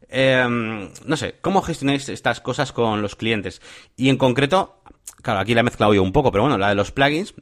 [0.09, 3.61] Em, no sé, ¿cómo gestionáis estas cosas con los clientes?
[3.95, 4.81] Y en concreto,
[5.21, 7.33] claro, aquí la he mezclado yo un poco, pero bueno, la de los plugins,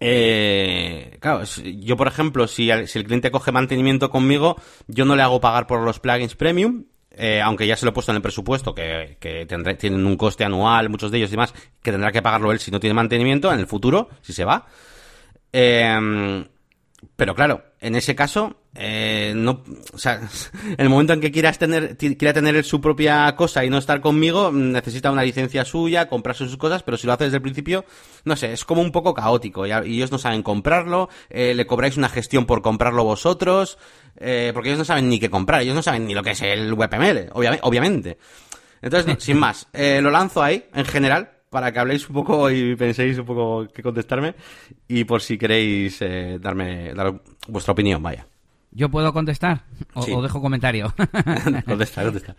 [0.00, 5.40] eh, claro, yo por ejemplo, si, el cliente coge mantenimiento conmigo, yo no le hago
[5.40, 8.74] pagar por los plugins premium, eh, aunque ya se lo he puesto en el presupuesto,
[8.74, 9.46] que, que
[9.78, 12.70] tienen un coste anual, muchos de ellos y demás, que tendrá que pagarlo él si
[12.70, 14.66] no tiene mantenimiento en el futuro, si se va.
[15.52, 16.44] Eh,
[17.16, 20.20] pero claro, en ese caso, eh, no, o sea,
[20.78, 24.50] el momento en que quieras tener, quiera tener su propia cosa y no estar conmigo,
[24.52, 27.84] necesita una licencia suya, comprarse sus cosas, pero si lo hace desde el principio,
[28.24, 31.96] no sé, es como un poco caótico y, ellos no saben comprarlo, eh, le cobráis
[31.96, 33.78] una gestión por comprarlo vosotros,
[34.16, 36.42] eh, porque ellos no saben ni qué comprar, ellos no saben ni lo que es
[36.42, 38.18] el WebML, obviamente.
[38.82, 42.74] Entonces, sin más, eh, lo lanzo ahí, en general, para que habléis un poco y
[42.74, 44.34] penséis un poco qué contestarme
[44.88, 47.14] y por si queréis eh, darme dar
[47.46, 48.26] vuestra opinión, vaya.
[48.74, 49.62] ¿Yo puedo contestar?
[49.94, 50.92] ¿O, dejo comentario?
[51.64, 52.36] contesta, contesta.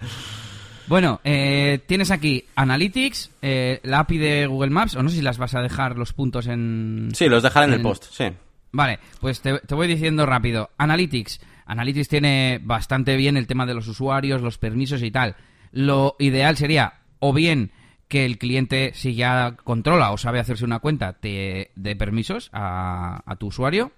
[0.88, 5.22] Bueno, eh, tienes aquí Analytics, eh, la API de Google Maps, o no sé si
[5.22, 7.10] las vas a dejar los puntos en...
[7.14, 8.26] Sí, los dejaré en, el post, sí.
[8.72, 10.70] Vale, pues te, te, voy diciendo rápido.
[10.78, 11.40] Analytics.
[11.66, 15.36] Analytics tiene bastante bien el tema de los usuarios, los permisos y tal.
[15.72, 17.72] Lo ideal sería, o bien
[18.08, 23.36] que el cliente, si ya controla o sabe hacerse una cuenta, te dé permisos a,
[23.40, 23.92] tu usuario.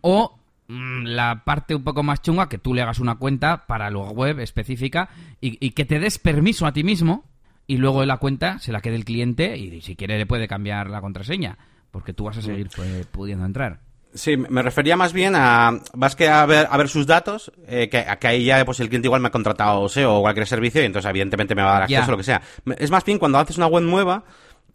[0.00, 0.37] O
[0.68, 4.38] la parte un poco más chunga, que tú le hagas una cuenta para la web
[4.40, 5.08] específica
[5.40, 7.24] y, que te des permiso a ti mismo
[7.66, 10.90] y luego la cuenta se la quede el cliente y si quiere le puede cambiar
[10.90, 11.58] la contraseña,
[11.90, 13.80] porque tú vas a seguir pues, pudiendo entrar.
[14.14, 17.88] Sí, me refería más bien a, vas que a ver, a ver sus datos, eh,
[17.90, 20.82] que, que, ahí ya pues el cliente igual me ha contratado SEO o cualquier servicio
[20.82, 22.42] y entonces evidentemente me va a dar acceso a lo que sea.
[22.78, 24.24] Es más bien cuando haces una web nueva,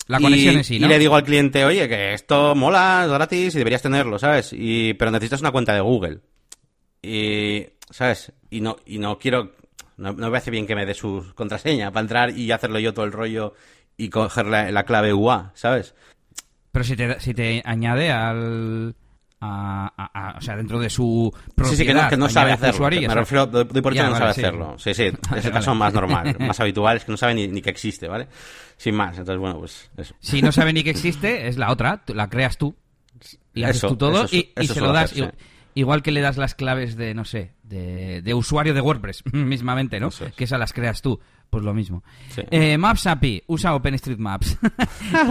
[0.08, 3.56] la conexión y, sí, y le digo al cliente, oye, que esto mola, es gratis
[3.56, 4.52] y deberías tenerlo, ¿sabes?
[4.54, 6.20] Y, pero necesitas una cuenta de Google.
[7.02, 8.32] Y, ¿sabes?
[8.50, 9.54] Y no, y no quiero,
[9.98, 13.06] no, me hace bien que me dé su contraseña para entrar y hacerlo yo todo
[13.06, 13.54] el rollo
[13.96, 15.96] y coger la, la clave UA, ¿sabes?
[16.72, 18.96] Pero si te, si te añade al
[19.44, 21.70] o sea, dentro de su propiedad.
[21.70, 22.90] Sí, sí, que no, que no sabe hacerlo.
[22.90, 24.76] Me refiero, doy por hecho que no sabe hacerlo.
[24.78, 27.62] Sí, sí, es el caso más normal, más habitual, es que no sabe ni, ni,
[27.62, 28.28] que existe, ¿vale?
[28.78, 30.16] Sin más, entonces, bueno, pues eso.
[30.20, 32.76] Si no sabe ni que existe, es la otra, la creas tú.
[33.54, 35.14] Y haces tú todo y, se lo das.
[35.76, 40.00] Igual que le das las claves de, no sé, de, de usuario de WordPress, mismamente,
[40.00, 40.10] ¿no?
[40.36, 41.20] Que esas las creas tú
[41.54, 42.04] pues lo mismo.
[42.50, 44.58] Eh, Maps API, usa OpenStreetMaps.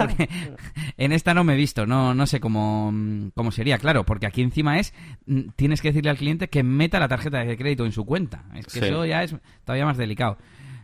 [0.97, 2.93] en esta no me he visto, no, no sé cómo,
[3.35, 4.93] cómo sería, claro, porque aquí encima es,
[5.25, 8.45] mm, tienes que decirle al cliente que meta la tarjeta de crédito en su cuenta.
[8.55, 10.37] Es que eso ya es todavía más delicado.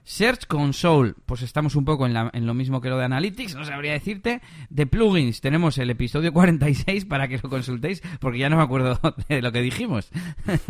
[0.04, 3.63] Search Console, pues estamos un poco en, en, lo mismo que lo de Analytics, no
[3.63, 4.41] sabría decirte.
[4.69, 8.99] De plugins, tenemos el episodio 46 para que lo consultéis, porque ya no me acuerdo
[9.30, 10.10] de lo que dijimos.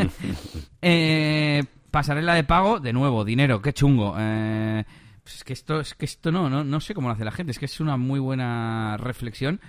[0.84, 4.16] eh, pasarela de pago, de nuevo, dinero, qué chungo.
[4.18, 4.84] Eh,
[5.24, 7.32] pues es que esto, es que esto no, no, no sé cómo lo hace la
[7.32, 9.60] gente, es que es una muy buena reflexión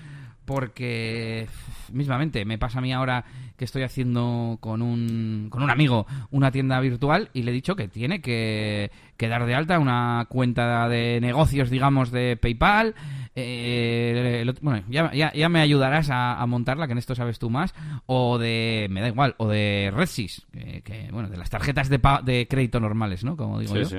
[0.50, 1.46] porque
[1.92, 3.24] mismamente me pasa a mí ahora
[3.56, 7.76] que estoy haciendo con un, con un amigo una tienda virtual y le he dicho
[7.76, 12.96] que tiene que, que dar de alta una cuenta de negocios, digamos, de PayPal.
[13.36, 17.72] Eh, bueno, ya, ya, me ayudarás a, montarla, que en esto sabes tú más.
[18.06, 20.48] O de, me da igual, o de RedSys,
[20.82, 23.36] que, bueno, de las tarjetas de, de crédito normales, ¿no?
[23.36, 23.98] Como digo yo.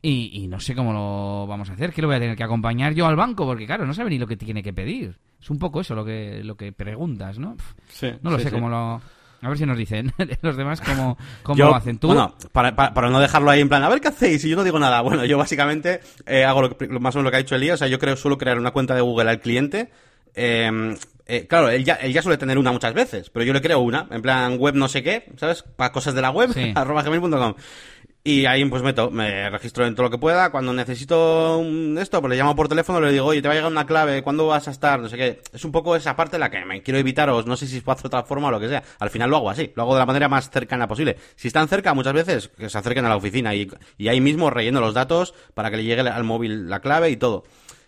[0.00, 2.44] Y, y, no sé cómo lo vamos a hacer, que lo voy a tener que
[2.44, 5.16] acompañar yo al banco, porque claro, no sabe ni lo que tiene que pedir.
[5.42, 7.56] Es un poco eso lo que, lo que preguntas, ¿no?
[7.88, 9.00] Sí, no lo sé cómo lo...
[9.44, 11.98] A ver si nos dicen los demás cómo, cómo lo hacen.
[11.98, 12.06] ¿Tú?
[12.06, 14.62] Bueno, para, para, no dejarlo ahí en plan, a ver qué hacéis, y yo no
[14.62, 15.00] digo nada.
[15.02, 17.74] Bueno, yo básicamente eh, hago lo más o menos lo que ha dicho Elías.
[17.74, 19.90] O sea, yo creo, suelo crear una cuenta de Google al cliente
[20.34, 20.94] Eh,
[21.26, 23.78] eh, claro, él ya, él ya suele tener una muchas veces, pero yo le creo
[23.80, 25.62] una, en plan web no sé qué, ¿sabes?
[25.62, 26.72] Para cosas de la web, Sí.
[26.76, 27.54] arroba gmail.com.
[28.24, 30.50] Y ahí pues meto, me registro en todo lo que pueda.
[30.50, 31.60] Cuando necesito
[31.98, 34.22] esto, pues le llamo por teléfono, le digo, oye, te va a llegar una clave,
[34.22, 35.00] ¿cuándo vas a estar?
[35.00, 35.40] No sé qué.
[35.52, 38.06] Es un poco esa parte la que me quiero evitar, no sé si puedo hacer
[38.06, 38.84] otra forma o lo que sea.
[39.00, 41.16] Al final lo hago así, lo hago de la manera más cercana posible.
[41.34, 44.50] Si están cerca, muchas veces, que se acerquen a la oficina y, y ahí mismo
[44.50, 47.42] relleno los datos para que le llegue al móvil la clave y todo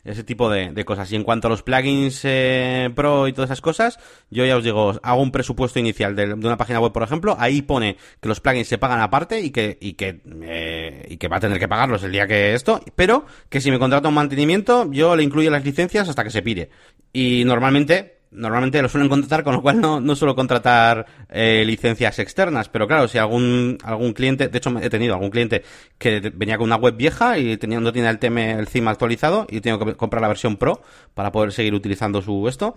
[0.04, 1.10] ese tipo de, de cosas.
[1.12, 3.98] Y en cuanto a los plugins eh, pro y todas esas cosas,
[4.30, 7.36] yo ya os digo, hago un presupuesto inicial de, de una página web, por ejemplo,
[7.38, 11.28] ahí pone que los plugins se pagan aparte y que, y que, eh, y que
[11.28, 14.14] va a tener que pagarlos el día que esto, pero que si me contrata un
[14.14, 16.70] mantenimiento, yo le incluyo las licencias hasta que se pire.
[17.12, 22.18] Y normalmente, normalmente lo suelen contratar, con lo cual no, no suelo contratar eh, licencias
[22.18, 22.68] externas.
[22.68, 25.62] Pero claro, si algún, algún cliente, de hecho he tenido algún cliente
[25.98, 29.46] que venía con una web vieja y tenía, no tiene el tema, el theme actualizado
[29.48, 30.82] y tengo que comprar la versión pro
[31.14, 32.74] para poder seguir utilizando su esto.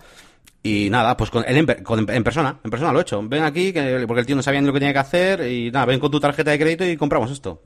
[0.63, 3.22] Y nada, pues con él en, con- persona, en persona lo he hecho.
[3.24, 5.72] Ven aquí, que, porque el tío no sabía ni lo que tenía que hacer y
[5.72, 7.62] nada, ven con tu tarjeta de crédito y compramos esto.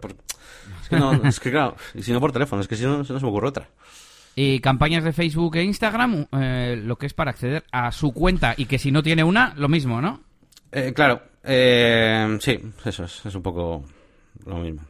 [0.84, 3.04] Es que no, es que claro, si no por teléfono, es que si no, no
[3.06, 3.70] se me ocurre otra.
[4.36, 8.54] Y campañas de Facebook e Instagram, eh, lo que es para acceder a su cuenta
[8.56, 10.22] y que si no tiene una, lo mismo, ¿no?
[10.72, 13.84] Eh, claro, eh, sí, eso es, es un poco
[14.46, 14.82] lo mismo.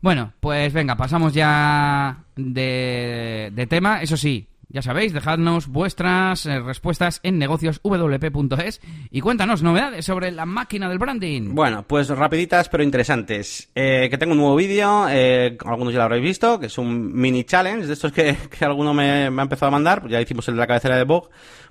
[0.00, 4.00] Bueno, pues venga, pasamos ya de, de tema.
[4.02, 10.44] Eso sí, ya sabéis, dejadnos vuestras eh, respuestas en negocioswp.es y cuéntanos novedades sobre la
[10.44, 11.54] máquina del branding.
[11.54, 13.70] Bueno, pues rapiditas pero interesantes.
[13.74, 17.14] Eh, que tengo un nuevo vídeo, eh, algunos ya lo habréis visto, que es un
[17.14, 20.46] mini challenge de estos que, que alguno me, me ha empezado a mandar, ya hicimos
[20.48, 21.30] el de la cabecera de Bog.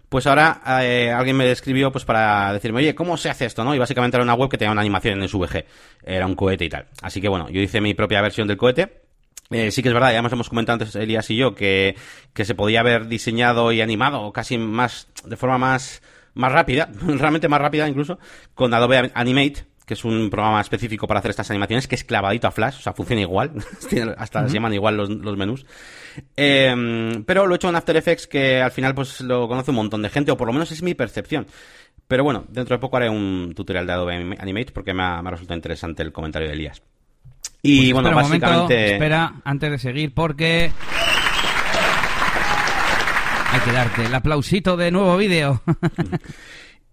[0.09, 3.65] Pues ahora eh, alguien me escribió pues para decirme, oye, ¿cómo se hace esto?
[3.65, 5.65] no Y básicamente era una web que tenía una animación en SVG,
[6.03, 6.87] era un cohete y tal.
[7.01, 9.06] Así que bueno, yo hice mi propia versión del cohete.
[9.49, 11.95] Eh, sí que es verdad, ya nos hemos comentado antes Elías y yo que,
[12.33, 16.01] que se podía haber diseñado y animado casi más, de forma más,
[16.33, 18.19] más rápida, realmente más rápida incluso,
[18.53, 22.47] con Adobe Animate, que es un programa específico para hacer estas animaciones, que es clavadito
[22.47, 23.53] a Flash, o sea, funciona igual,
[24.17, 25.65] hasta se llaman igual los, los menús.
[26.35, 29.77] Eh, pero lo he hecho en After Effects, que al final pues lo conoce un
[29.77, 31.47] montón de gente, o por lo menos es mi percepción.
[32.07, 35.29] Pero bueno, dentro de poco haré un tutorial de Adobe Animate porque me ha, me
[35.29, 36.81] ha resultado interesante el comentario de Elías.
[37.61, 38.93] Y Pues bueno, espera un momento, básicamente...
[38.93, 40.71] espera, antes de seguir, porque...
[43.51, 45.61] Hay que darte el aplausito de nuevo vídeo.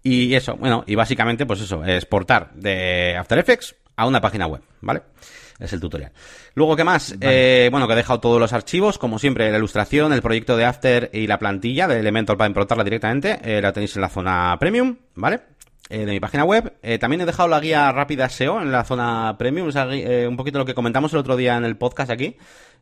[0.07, 4.61] Y eso, bueno, y básicamente, pues eso, exportar de After Effects a una página web,
[4.81, 5.01] ¿vale?
[5.57, 6.11] Es el tutorial.
[6.53, 7.15] Luego, ¿qué más?
[7.19, 10.65] Eh, bueno, que he dejado todos los archivos, como siempre, la ilustración, el proyecto de
[10.65, 14.55] After y la plantilla de Elementor para importarla directamente, eh, la tenéis en la zona
[14.59, 15.41] Premium, ¿vale?
[15.89, 16.73] Eh, de mi página web.
[16.81, 20.27] Eh, también he dejado la guía rápida SEO en la zona Premium, esa gui- eh,
[20.27, 22.37] un poquito lo que comentamos el otro día en el podcast aquí.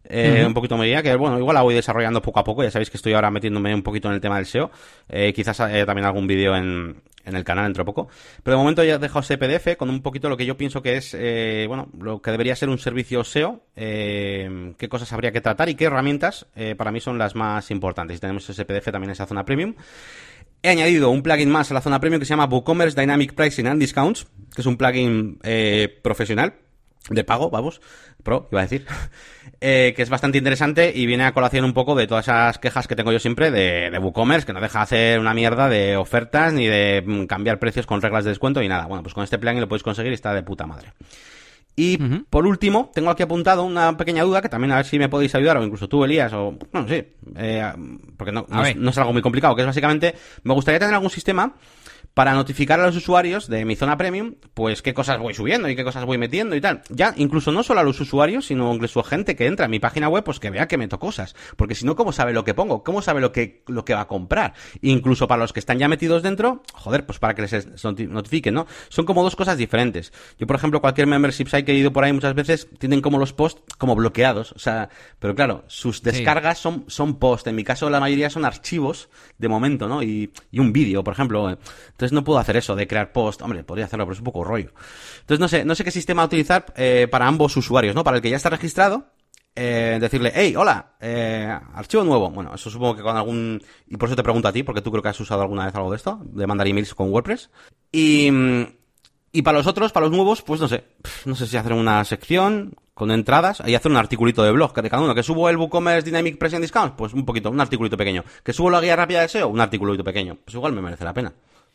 [0.05, 2.71] Eh, Un poquito me guía, que bueno, igual la voy desarrollando poco a poco, ya
[2.71, 4.69] sabéis que estoy ahora metiéndome un poquito en el tema del SEO.
[5.09, 8.09] Eh, quizás eh, también algún vídeo en, en el canal dentro de poco.
[8.43, 10.81] Pero de momento ya he dejado ese PDF con un poquito lo que yo pienso
[10.81, 15.41] que es, eh, bueno, lo que debería ser un servicio SEO, qué cosas habría que
[15.41, 18.17] tratar y qué herramientas para mí son las más importantes.
[18.17, 19.73] Y tenemos ese PDF también en esa zona premium.
[20.61, 23.67] He añadido un plugin más a la zona premium que se llama WooCommerce Dynamic Pricing
[23.67, 25.39] and Discounts, que es un plugin
[26.01, 26.53] profesional
[27.09, 27.81] de pago, vamos,
[28.23, 28.85] pro, iba a decir,
[29.61, 32.87] eh, que es bastante interesante y viene a colación un poco de todas esas quejas
[32.87, 35.97] que tengo yo siempre de, de WooCommerce, que no deja de hacer una mierda de
[35.97, 38.85] ofertas ni de mm, cambiar precios con reglas de descuento y nada.
[38.85, 40.93] Bueno, pues con este plugin lo podéis conseguir y está de puta madre.
[41.75, 41.97] Y
[42.29, 45.33] por último, tengo aquí apuntado una pequeña duda que también a ver si me podéis
[45.33, 46.55] ayudar, o incluso tú, Elías, o.
[46.71, 47.03] Bueno, sí,
[47.35, 47.73] eh,
[48.15, 50.13] porque no, no, es, no es algo muy complicado, que es básicamente.
[50.43, 51.55] Me gustaría tener algún sistema
[52.13, 55.75] para notificar a los usuarios de mi zona premium, pues qué cosas voy subiendo y
[55.75, 56.83] qué cosas voy metiendo y tal.
[56.89, 59.79] Ya, incluso no solo a los usuarios, sino incluso a gente que entra en mi
[59.79, 61.35] página web, pues que vea que meto cosas.
[61.55, 62.83] Porque si no, ¿cómo sabe lo que pongo?
[62.83, 64.53] ¿Cómo sabe lo que, lo que va a comprar?
[64.81, 68.53] Incluso para los que están ya metidos dentro, joder, pues para que les noti- notifiquen,
[68.53, 68.67] ¿no?
[68.89, 70.13] Son como dos cosas diferentes.
[70.37, 73.17] Yo, por ejemplo, cualquier membership site que he ido por ahí muchas veces, tienen como
[73.17, 74.51] los posts como bloqueados.
[74.51, 77.47] O sea, pero claro, sus descargas son, son posts.
[77.47, 80.03] En mi caso, la mayoría son archivos de momento, ¿no?
[80.03, 81.49] Y, y un vídeo, por ejemplo.
[81.49, 83.41] Entonces no puedo hacer eso de crear post.
[83.41, 84.71] Hombre, podría hacerlo, pero es un poco rollo.
[85.21, 88.03] Entonces no sé, no sé qué sistema utilizar eh, para ambos usuarios, ¿no?
[88.03, 89.07] Para el que ya está registrado,
[89.55, 92.31] eh, decirle, hey, hola, eh, archivo nuevo.
[92.31, 93.61] Bueno, eso supongo que con algún...
[93.87, 95.75] Y por eso te pregunto a ti, porque tú creo que has usado alguna vez
[95.75, 97.51] algo de esto, de mandar emails con WordPress.
[97.91, 98.29] Y,
[99.31, 100.85] y para los otros, para los nuevos, pues no sé.
[101.25, 104.89] No sé si hacer una sección con entradas y hacer un articulito de blog de
[104.89, 105.13] cada uno.
[105.13, 108.23] Que subo el WooCommerce Dynamic Pricing Discounts, pues un poquito, un articulito pequeño.
[108.43, 110.37] Que subo la guía rápida de SEO, un articulito pequeño.
[110.43, 111.33] Pues igual me merece la pena.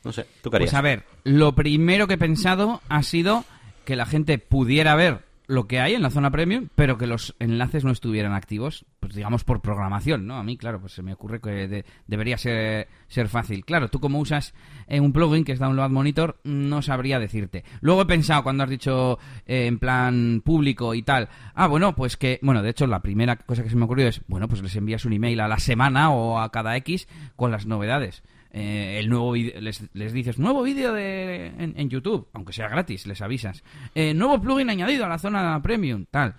[0.09, 0.71] No sé, ¿tú qué harías?
[0.71, 3.45] Pues a ver, lo primero que he pensado ha sido
[3.85, 7.37] que la gente pudiera ver lo que hay en la zona premium, pero que los
[7.41, 10.37] enlaces no estuvieran activos, pues digamos por programación, ¿no?
[10.39, 13.67] A mí, claro, pues se me ocurre que debería ser, ser fácil.
[13.67, 14.55] Claro, tú como usas
[14.87, 17.65] eh, un plugin que es Download Monitor, no sabría decirte.
[17.83, 22.17] Luego he pensado cuando has dicho eh, en plan público y tal, ah, bueno, pues
[22.17, 24.75] que, bueno, de hecho la primera cosa que se me ocurrió es, bueno, pues les
[24.75, 28.23] envías un email a la semana o a cada X con las novedades.
[28.51, 33.21] Eh, el nuevo les, les, dices nuevo vídeo de en, YouTube, aunque sea gratis, les
[33.21, 33.63] avisas.
[33.95, 36.35] Eh, nuevo plugin añadido a la zona premium, tal.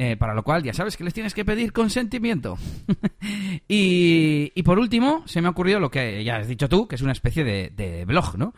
[0.00, 2.56] Eh, para lo cual ya sabes que les tienes que pedir consentimiento.
[3.68, 6.94] y, y, por último, se me ha ocurrido lo que ya has dicho tú, que
[6.94, 8.54] es una especie de, blog, ¿no?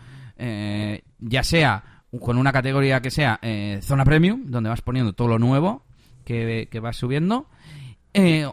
[1.18, 3.40] ya sea con una categoría que sea
[3.82, 5.84] zona premium, donde vas poniendo todo lo nuevo
[6.24, 7.46] que, que vas subiendo,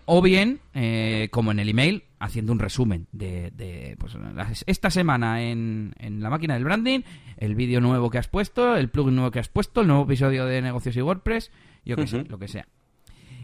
[0.06, 0.62] o bien,
[1.32, 4.18] como en el email, haciendo un resumen de, pues,
[4.66, 7.02] esta semana en, en, la máquina del branding,
[7.38, 10.46] el vídeo nuevo que has puesto, el plugin nuevo que has puesto, el nuevo episodio
[10.46, 11.52] de negocios y WordPress,
[11.86, 12.68] yo qué sé, lo que sea.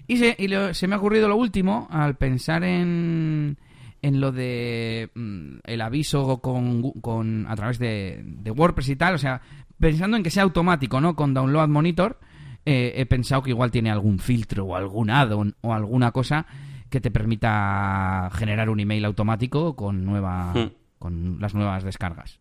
[0.08, 3.58] Y, se, y se me ha ocurrido lo último al pensar en,
[4.02, 9.16] en lo de mm, el aviso con, con a través de, de, WordPress y tal,
[9.16, 9.42] o sea,
[9.80, 11.16] pensando en que sea automático, ¿no?
[11.16, 12.20] Con Download Monitor,
[12.66, 16.46] eh, he pensado que igual tiene algún filtro o algún add-on o alguna cosa
[16.94, 20.72] que te permita generar un email automático con nueva hmm.
[21.00, 22.40] con las nuevas descargas.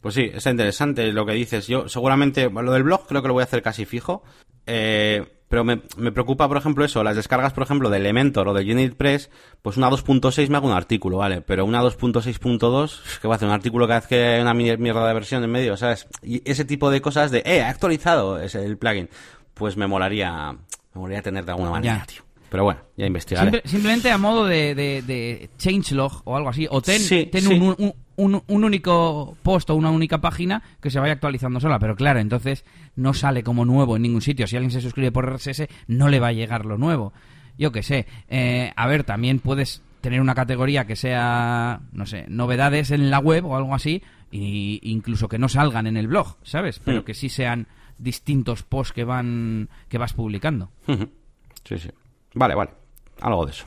[0.00, 1.68] Pues sí, es interesante lo que dices.
[1.68, 4.24] Yo seguramente, lo del blog creo que lo voy a hacer casi fijo.
[4.66, 8.64] Eh, pero me, preocupa, por ejemplo, eso, las descargas, por ejemplo, de Elementor o de
[8.72, 9.30] UnitPress,
[9.62, 11.42] pues una 2.6 me hago un artículo, ¿vale?
[11.42, 15.06] Pero una 2.6.2, que va a hacer un artículo cada vez que hay una mierda
[15.06, 16.08] de versión en medio, ¿sabes?
[16.24, 19.08] Y ese tipo de cosas de, eh, ha actualizado ese, el plugin,
[19.54, 20.50] pues me molaría,
[20.92, 22.25] me molaría tener de alguna manera, tío.
[22.50, 23.62] Pero bueno, ya investigaré.
[23.64, 26.66] simplemente a modo de, de, changelog o algo así.
[26.70, 27.00] O ten,
[27.46, 31.78] Un, un, un, único post o una única página que se vaya actualizando sola.
[31.78, 34.46] Pero claro, entonces no sale como nuevo en ningún sitio.
[34.46, 37.12] Si alguien se suscribe por RSS, no le va a llegar lo nuevo.
[37.58, 38.06] Yo qué sé.
[38.28, 43.18] Eh, a ver, también puedes tener una categoría que sea, no sé, novedades en la
[43.18, 44.02] web o algo así.
[44.30, 46.80] Y incluso que no salgan en el blog, ¿sabes?
[46.80, 47.04] Pero hmm.
[47.04, 47.66] que sí sean
[47.98, 50.70] distintos posts que van que vas publicando.
[51.64, 51.90] Sí, sí.
[52.36, 52.70] Vale, vale.
[53.20, 53.64] Algo de eso.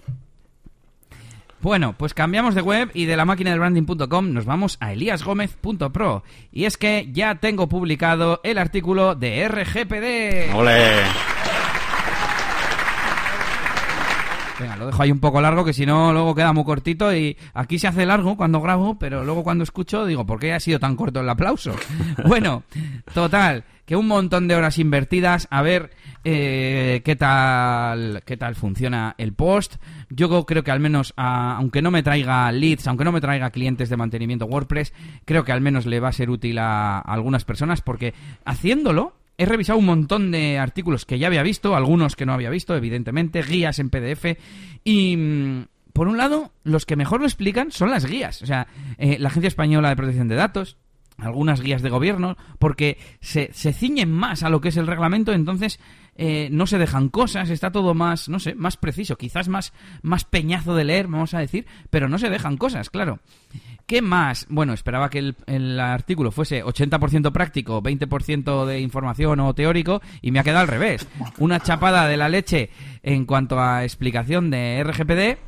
[1.61, 6.23] Bueno, pues cambiamos de web y de la máquina del branding.com nos vamos a eliasgomez.pro.
[6.53, 10.55] Y es que ya tengo publicado el artículo de RGPD.
[10.55, 11.03] ¡Ole!
[14.59, 17.13] Venga, lo dejo ahí un poco largo, que si no, luego queda muy cortito.
[17.13, 20.59] Y aquí se hace largo cuando grabo, pero luego cuando escucho, digo, ¿por qué ha
[20.59, 21.73] sido tan corto el aplauso?
[22.25, 22.63] bueno,
[23.13, 25.89] total, que un montón de horas invertidas a ver
[26.23, 29.77] eh, qué tal qué tal funciona el post.
[30.11, 33.89] Yo creo que al menos, aunque no me traiga leads, aunque no me traiga clientes
[33.89, 34.93] de mantenimiento WordPress,
[35.25, 38.13] creo que al menos le va a ser útil a algunas personas porque
[38.45, 42.51] haciéndolo he revisado un montón de artículos que ya había visto, algunos que no había
[42.51, 44.37] visto, evidentemente, guías en PDF
[44.83, 45.17] y...
[45.17, 48.41] Mm, por un lado, los que mejor lo explican son las guías.
[48.43, 48.67] O sea,
[48.99, 50.77] eh, la Agencia Española de Protección de Datos,
[51.21, 55.31] algunas guías de gobierno, porque se, se ciñen más a lo que es el reglamento,
[55.33, 55.79] entonces
[56.15, 60.25] eh, no se dejan cosas, está todo más, no sé, más preciso, quizás más, más
[60.25, 63.19] peñazo de leer, vamos a decir, pero no se dejan cosas, claro.
[63.85, 64.45] ¿Qué más?
[64.49, 70.31] Bueno, esperaba que el, el artículo fuese 80% práctico, 20% de información o teórico, y
[70.31, 71.07] me ha quedado al revés.
[71.37, 72.69] Una chapada de la leche
[73.01, 75.39] en cuanto a explicación de RGPD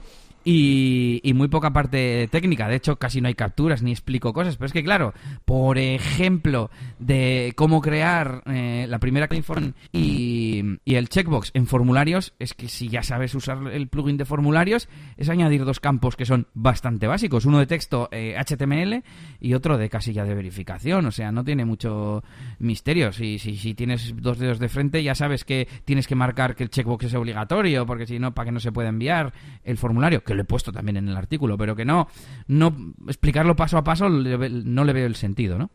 [0.44, 2.68] y, muy poca parte técnica.
[2.68, 4.58] De hecho, casi no hay capturas ni explico cosas.
[4.58, 5.14] Pero es que, claro,
[5.46, 12.34] por ejemplo, de cómo crear eh, la primera información y, y, el checkbox en formularios,
[12.40, 16.26] es que si ya sabes usar el plugin de formularios, es añadir dos campos que
[16.26, 17.46] son bastante básicos.
[17.46, 19.04] Uno de texto HTML eh,
[19.40, 21.06] y otro de casilla de verificación.
[21.06, 22.24] O sea, no tiene mucho
[22.60, 23.12] misterio.
[23.12, 26.64] Si, si, si tienes dos dedos de frente, ya sabes que tienes que marcar que
[26.64, 30.24] el checkbox es obligatorio, porque si no, para que no se pueda enviar el formulario
[30.32, 32.08] que lo he puesto también en el artículo, pero que no,
[32.48, 35.72] no explicarlo paso a paso no le veo el sentido, ¿no?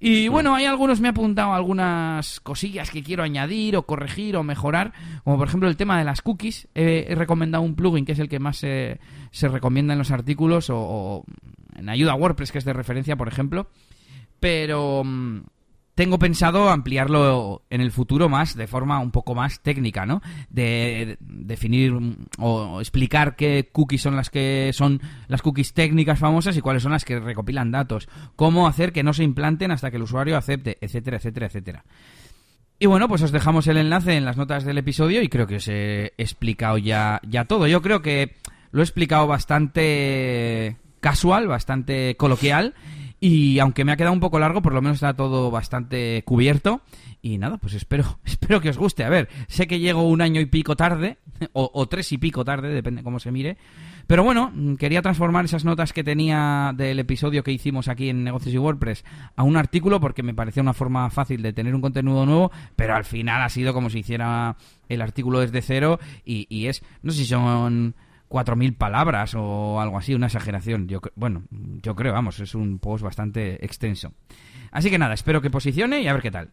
[0.00, 4.42] Y bueno, hay algunos, me ha apuntado algunas cosillas que quiero añadir o corregir o
[4.42, 6.66] mejorar, como por ejemplo el tema de las cookies.
[6.74, 8.98] he recomendado un plugin que es el que más se,
[9.30, 11.24] se recomienda en los artículos o, o,
[11.76, 13.68] en ayuda a WordPress, que es de referencia, por ejemplo.
[14.40, 15.42] Pero mm,
[15.94, 20.22] tengo pensado ampliarlo en el futuro más, de forma un poco más técnica, ¿no?
[20.48, 21.92] De, definir
[22.38, 26.92] o explicar qué cookies son las que son las cookies técnicas famosas y cuáles son
[26.92, 28.08] las que recopilan datos.
[28.36, 31.84] Cómo hacer que no se implanten hasta que el usuario acepte, etcétera, etcétera, etcétera.
[32.78, 35.56] Y bueno, pues os dejamos el enlace en las notas del episodio y creo que
[35.56, 37.66] os he explicado ya, ya todo.
[37.66, 38.34] Yo creo que
[38.72, 42.74] lo he explicado bastante casual, bastante coloquial
[43.24, 46.80] Y aunque me ha quedado un poco largo, por lo menos está todo bastante cubierto.
[47.22, 49.04] Y nada, pues espero, espero que os guste.
[49.04, 51.18] A ver, sé que llego un año y pico tarde,
[51.52, 53.58] o, o tres y pico tarde, depende cómo se mire.
[54.08, 58.56] Pero bueno, quería transformar esas notas que tenía del episodio que hicimos aquí en Negocios
[58.56, 59.04] y WordPress
[59.36, 62.96] a un artículo porque me parecía una forma fácil de tener un contenido nuevo, pero
[62.96, 64.56] al final ha sido como si hiciera
[64.88, 67.94] el artículo desde cero y, y es, no sé si son
[68.32, 70.88] 4.000 palabras o algo así, una exageración.
[70.88, 74.12] Yo, bueno, yo creo, vamos, es un post bastante extenso.
[74.70, 76.50] Así que nada, espero que posicione y a ver qué tal.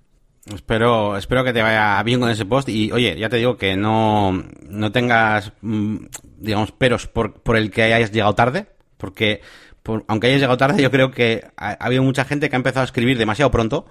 [0.54, 3.78] Espero, espero que te vaya bien con ese post y oye, ya te digo que
[3.78, 5.98] no, no tengas, mm,
[6.38, 8.68] digamos, peros por, por el que hayas llegado tarde,
[8.98, 9.42] porque
[10.08, 12.86] aunque hayas llegado tarde, yo creo que ha, habido mucha gente que ha empezado a
[12.86, 13.86] escribir demasiado pronto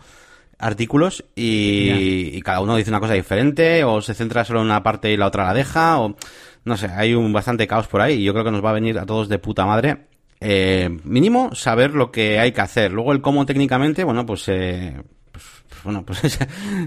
[0.59, 4.83] artículos y, y, cada uno dice una cosa diferente o se centra solo en una
[4.83, 6.17] parte y la otra la deja o
[6.65, 8.75] no sé, hay un bastante caos por ahí y yo creo que nos va a
[8.75, 10.07] venir a todos de puta madre.
[10.41, 12.93] Eh, mínimo saber lo que hay que hacer.
[12.93, 15.01] Luego el cómo técnicamente, bueno, pues, eh,
[15.33, 16.39] pues, pues bueno, pues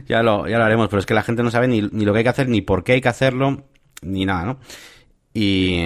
[0.07, 2.13] ya lo, ya lo haremos, pero es que la gente no sabe ni, ni lo
[2.13, 3.65] que hay que hacer, ni por qué hay que hacerlo,
[4.01, 4.59] ni nada, ¿no?
[5.33, 5.77] Y,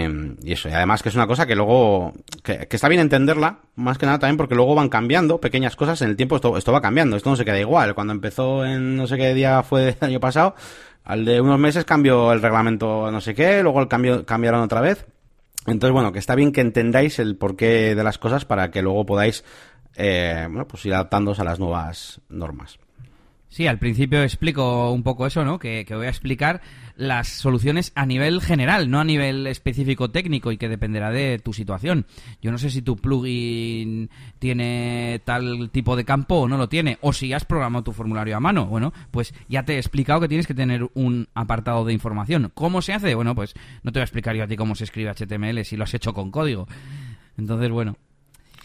[0.42, 2.14] y, eso, y además que es una cosa que luego,
[2.44, 6.02] que, que, está bien entenderla, más que nada también porque luego van cambiando pequeñas cosas
[6.02, 7.94] en el tiempo, esto, esto va cambiando, esto no se queda igual.
[7.94, 10.56] Cuando empezó en no sé qué día fue el año pasado,
[11.06, 14.82] al de unos meses cambió el reglamento no sé qué, luego el cambio, cambiaron otra
[14.82, 15.06] vez.
[15.68, 19.06] Entonces, bueno, que está bien que entendáis el porqué de las cosas para que luego
[19.06, 19.44] podáis,
[19.96, 22.80] eh, bueno, pues ir adaptándoos a las nuevas normas.
[23.50, 25.60] Sí, al principio explico un poco eso, ¿no?
[25.60, 26.62] Que, que, voy a explicar
[26.98, 31.54] las soluciones a nivel general, no a nivel específico técnico y que dependerá de tu
[31.54, 32.06] situación.
[32.42, 36.98] Yo no sé si tu plugin tiene tal tipo de campo o no lo tiene,
[37.02, 38.66] o si has programado tu formulario a mano.
[38.66, 42.52] Bueno, pues ya te he explicado que tienes que tener un apartado de información.
[42.54, 43.16] ¿Cómo se hace?
[43.16, 45.78] Bueno, pues no te voy a explicar yo a ti cómo se escribe HTML si
[45.78, 46.68] lo has hecho con código.
[47.38, 47.98] Entonces, bueno.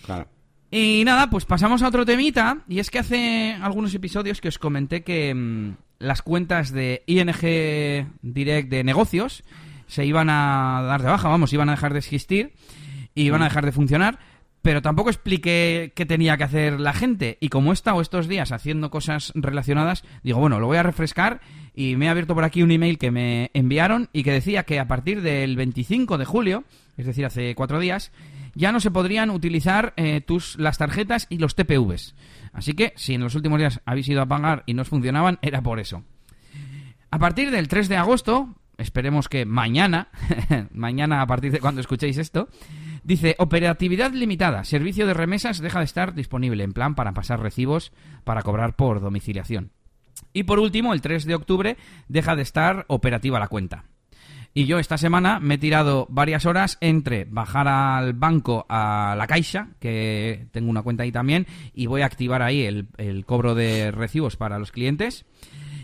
[0.05, 0.29] Claro.
[0.71, 2.59] Y nada, pues pasamos a otro temita.
[2.69, 8.11] Y es que hace algunos episodios que os comenté que mmm, las cuentas de ING
[8.23, 9.45] Direct de negocios
[9.87, 12.53] se iban a dar de baja, vamos, iban a dejar de existir
[13.15, 14.19] y iban a dejar de funcionar.
[14.63, 17.39] Pero tampoco expliqué qué tenía que hacer la gente.
[17.41, 21.41] Y como he estado estos días haciendo cosas relacionadas, digo, bueno, lo voy a refrescar.
[21.75, 24.79] Y me he abierto por aquí un email que me enviaron y que decía que
[24.79, 26.65] a partir del 25 de julio,
[26.99, 28.13] es decir, hace cuatro días,
[28.55, 32.15] ya no se podrían utilizar eh, tus, las tarjetas y los TPVs.
[32.53, 35.39] Así que si en los últimos días habéis ido a pagar y no os funcionaban,
[35.43, 36.05] era por eso.
[37.11, 40.09] A partir del 3 de agosto, esperemos que mañana,
[40.73, 42.49] mañana a partir de cuando escuchéis esto,
[43.03, 47.93] dice operatividad limitada, servicio de remesas deja de estar disponible en plan para pasar recibos
[48.25, 49.73] para cobrar por domiciliación.
[50.33, 51.77] Y por último, el 3 de octubre
[52.09, 53.85] deja de estar operativa la cuenta.
[54.53, 59.29] Y yo esta semana me he tirado varias horas entre bajar al banco a la
[59.29, 63.93] Caixa, que tengo una cuenta ahí también, y voy a activar ahí el, cobro de
[63.93, 65.25] recibos para los clientes.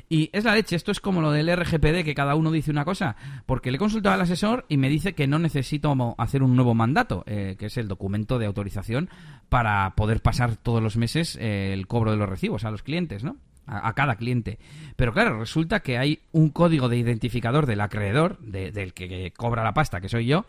[0.08, 2.84] Y es la leche, esto es como lo del RGPD, que cada uno dice una
[2.84, 6.56] cosa, porque le he consultado al asesor y me dice que no necesito hacer un
[6.56, 9.10] nuevo mandato, eh, que es el documento de autorización
[9.48, 13.22] para poder pasar todos los meses eh, el cobro de los recibos a los clientes,
[13.22, 13.36] ¿no?
[13.66, 14.58] A, a, cada cliente.
[14.94, 19.32] Pero claro, resulta que hay un código de identificador del acreedor, de, del que, que
[19.32, 20.46] cobra la pasta, que soy yo,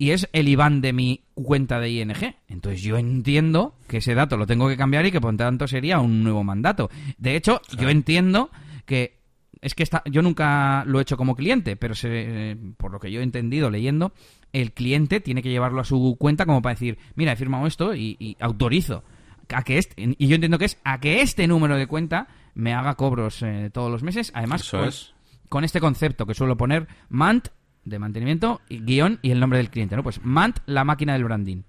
[0.00, 2.34] y es el IBAN de mi cuenta de ING.
[2.48, 6.00] Entonces yo entiendo que ese dato lo tengo que cambiar y que por tanto sería
[6.00, 6.90] un nuevo mandato.
[7.18, 7.82] De hecho, claro.
[7.82, 8.50] yo entiendo
[8.86, 9.20] que
[9.60, 13.12] es que está, yo nunca lo he hecho como cliente, pero se, por lo que
[13.12, 14.12] yo he entendido leyendo,
[14.54, 17.94] el cliente tiene que llevarlo a su cuenta como para decir, mira, he firmado esto
[17.94, 19.04] y, y autorizo
[19.48, 22.74] a que este, y yo entiendo que es a que este número de cuenta me
[22.74, 24.32] haga cobros eh, todos los meses.
[24.34, 25.14] Además, Eso con, es.
[25.48, 27.48] con, este concepto que suelo poner MANT
[27.84, 30.02] de mantenimiento, y guion y el nombre del cliente, ¿no?
[30.02, 31.62] Pues MANT, la máquina del branding.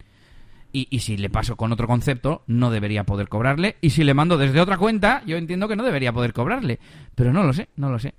[0.73, 3.75] Y, y, si le paso con otro concepto, no debería poder cobrarle.
[3.81, 6.79] Y si le mando desde otra cuenta, yo entiendo que no debería poder cobrarle.
[7.13, 8.13] Pero no lo sé, no lo sé.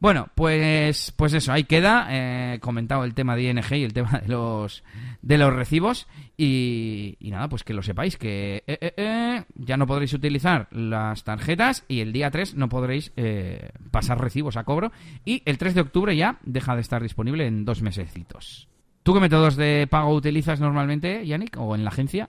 [0.00, 4.20] Bueno, pues, pues eso, ahí queda eh, comentado el tema de ING y el tema
[4.20, 4.84] de los,
[5.22, 6.06] de los recibos.
[6.36, 10.68] Y, y nada, pues que lo sepáis, que eh, eh, eh ya no podréis utilizar
[10.70, 14.92] las tarjetas y el día 3 no podréis eh, pasar recibos a cobro.
[15.24, 18.68] Y el 3 de octubre ya deja de estar disponible en dos mesecitos.
[19.02, 22.28] ¿Tú qué métodos de pago utilizas normalmente, Yannick, o en la agencia?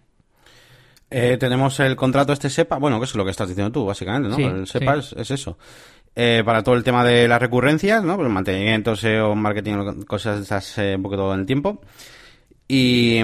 [1.12, 4.30] Eh, tenemos el contrato este SEPA, bueno, que es lo que estás diciendo tú, básicamente,
[4.30, 4.36] ¿no?
[4.36, 5.00] Sí, el SEPA sí.
[5.00, 5.58] es, es, eso.
[6.16, 8.18] Eh, para todo el tema de las recurrencias, ¿no?
[8.18, 11.82] Pues mantenimiento, SEO, marketing, cosas esas eh, un poco todo en el tiempo.
[12.68, 13.22] Y,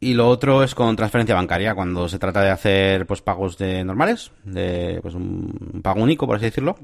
[0.00, 3.84] y lo otro es con transferencia bancaria, cuando se trata de hacer pues pagos de
[3.84, 6.76] normales, de pues un, un pago único, por así decirlo,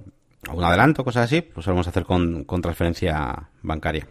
[0.49, 4.07] o un adelanto, cosas así, pues lo vamos a hacer con, con transferencia bancaria.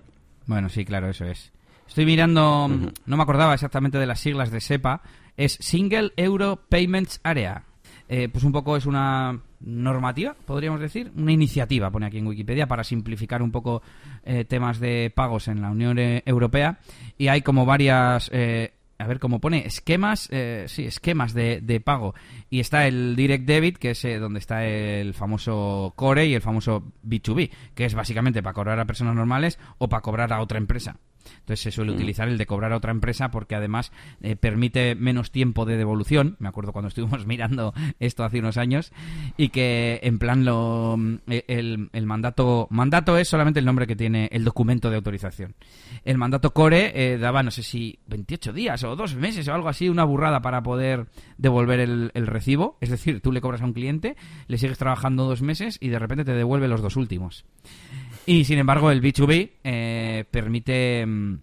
[0.48, 1.52] Bueno, sí, claro, eso es.
[1.88, 2.94] Estoy mirando, uh -huh.
[3.06, 5.02] no me acordaba exactamente de las siglas de SEPA,
[5.38, 7.64] es Single Euro Payments Area.
[8.10, 12.68] Eh, pues un poco es una normativa, podríamos decir, una iniciativa, pone aquí en Wikipedia,
[12.68, 13.82] para simplificar un poco
[14.24, 16.80] eh, temas de pagos en la Unión eh, Europea.
[17.18, 20.30] Y hay como varias, a ver cómo pone, esquemas,
[20.68, 22.16] sí, esquemas de, de, pago.
[22.50, 26.92] Y está el Direct Debit, que es donde está el famoso Core y el famoso
[27.06, 30.98] B2B, que es básicamente para cobrar a personas normales o para cobrar a otra empresa.
[31.40, 31.96] Entonces se suele mm.
[31.96, 33.92] utilizar el de cobrar a otra empresa porque además
[34.22, 36.36] eh, permite menos tiempo de devolución.
[36.40, 38.92] Me acuerdo cuando estuvimos mirando esto hace unos años
[39.38, 40.98] y que en plan lo
[41.28, 45.56] eh, el, mandato mandato es solamente el nombre que tiene el documento de autorización.
[46.04, 49.70] El mandato core eh, daba no sé si 28 días o dos meses o algo
[49.70, 51.08] así, una burrada para poder
[51.38, 52.78] devolver el, el recibo.
[52.82, 54.16] Es decir, tú le cobras a un cliente,
[54.48, 57.46] le sigues trabajando dos meses y de repente te devuelve los dos últimos.
[58.26, 61.40] Y sin embargo, el B2B eh, permite mm,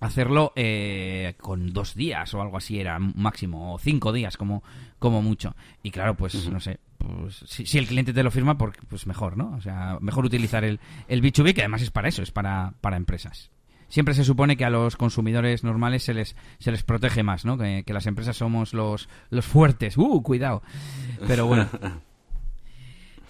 [0.00, 4.62] hacerlo eh, con dos días o algo así, era máximo, o cinco días como,
[4.98, 5.54] como mucho.
[5.82, 9.54] Y claro, pues no sé, pues, si, el cliente te lo firma, pues mejor, ¿no?
[9.56, 12.96] O sea, mejor utilizar el, el B2B, que además es para eso, es para, para
[12.96, 13.50] empresas.
[13.88, 17.56] Siempre se supone que a los consumidores normales se les, se les protege más, ¿no?
[17.56, 19.96] Que, que las empresas somos los, los fuertes.
[19.96, 20.62] ¡Uh, cuidado!
[21.26, 21.68] Pero bueno.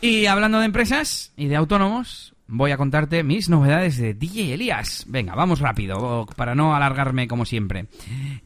[0.00, 5.04] Y hablando de empresas y de autónomos, voy a contarte mis novedades de DJ Elías.
[5.06, 7.86] Venga, vamos rápido, para no alargarme como siempre.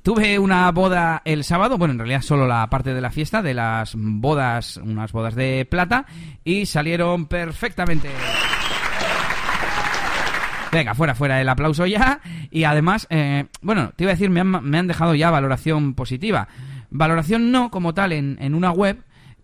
[0.03, 3.55] Tuve una boda el sábado, bueno, en realidad solo la parte de la fiesta, de
[3.55, 6.05] las bodas, unas bodas de plata,
[6.44, 8.11] y salieron perfectamente.
[10.72, 12.20] Venga, fuera, fuera el aplauso ya.
[12.50, 16.48] Y además, eh, bueno, te iba a decir, me han, dejado ya valoración positiva.
[16.90, 19.03] Valoración no como tal en una web,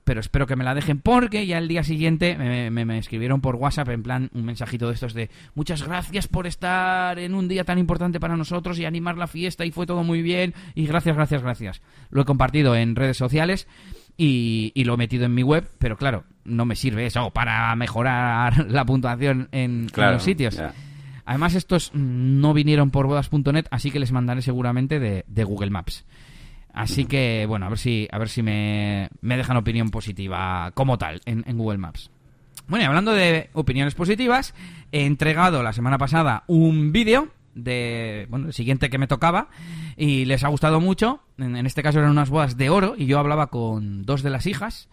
[0.08, 2.34] pero espero que me la dejen porque ya el día siguiente
[2.70, 7.18] me, escribieron por WhatsApp en plan un mensajito de estos de muchas gracias por estar
[7.18, 10.22] en un día tan importante para nosotros y animar la fiesta y fue todo muy
[10.22, 11.82] bien y gracias, gracias, gracias.
[12.08, 13.68] Lo he compartido en redes sociales
[14.16, 18.66] y, lo he metido en mi web, pero claro, no me sirve eso para mejorar
[18.70, 20.58] la puntuación en, los sitios.
[21.26, 26.06] Además, estos no vinieron por bodas.net, así que les mandaré seguramente de Google Maps.
[26.78, 31.20] Así que, bueno, a ver si, a ver si me, dejan opinión positiva como tal
[31.24, 32.08] en, Google Maps.
[32.68, 34.54] Bueno, y hablando de opiniones positivas,
[34.92, 39.48] he entregado la semana pasada un vídeo de, bueno, el siguiente que me tocaba
[39.96, 41.20] y les ha gustado mucho.
[41.36, 44.30] En, en, este caso eran unas bodas de oro y yo hablaba con dos de
[44.30, 44.88] las hijas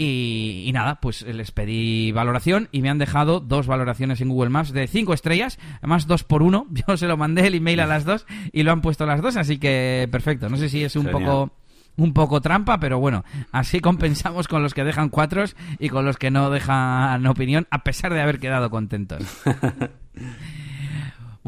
[0.00, 4.72] y, nada, pues les pedí valoración y me han dejado dos valoraciones en Google Maps
[4.72, 6.68] de cinco estrellas, además dos por uno.
[6.88, 9.36] Yo se lo mandé el email a las dos y lo han puesto las dos,
[9.36, 10.48] así que perfecto.
[10.48, 11.52] No sé si es un poco
[11.96, 16.16] un poco trampa, pero bueno, así compensamos con los que dejan cuatros y con los
[16.16, 19.24] que no dejan opinión, a pesar de haber quedado contentos.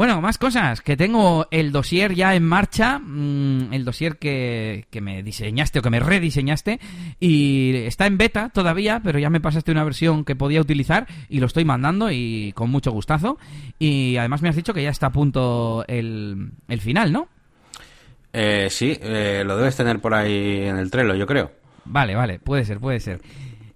[0.01, 5.03] Bueno, más cosas, que tengo el dossier ya en marcha, mm, el dossier que, que,
[5.03, 6.81] me diseñaste o que me rediseñaste
[7.21, 11.39] y está en beta todavía, pero ya me pasaste una versión que podía utilizar y
[11.39, 13.37] lo estoy mandando y con mucho gustazo.
[13.79, 17.29] Y además me has dicho que ya está a punto el, el final, ¿no?
[18.33, 21.53] Eh, sí, eh, lo debes tener por ahí en el Trello, yo creo.
[21.85, 23.21] Vale, vale, puede ser, puede ser.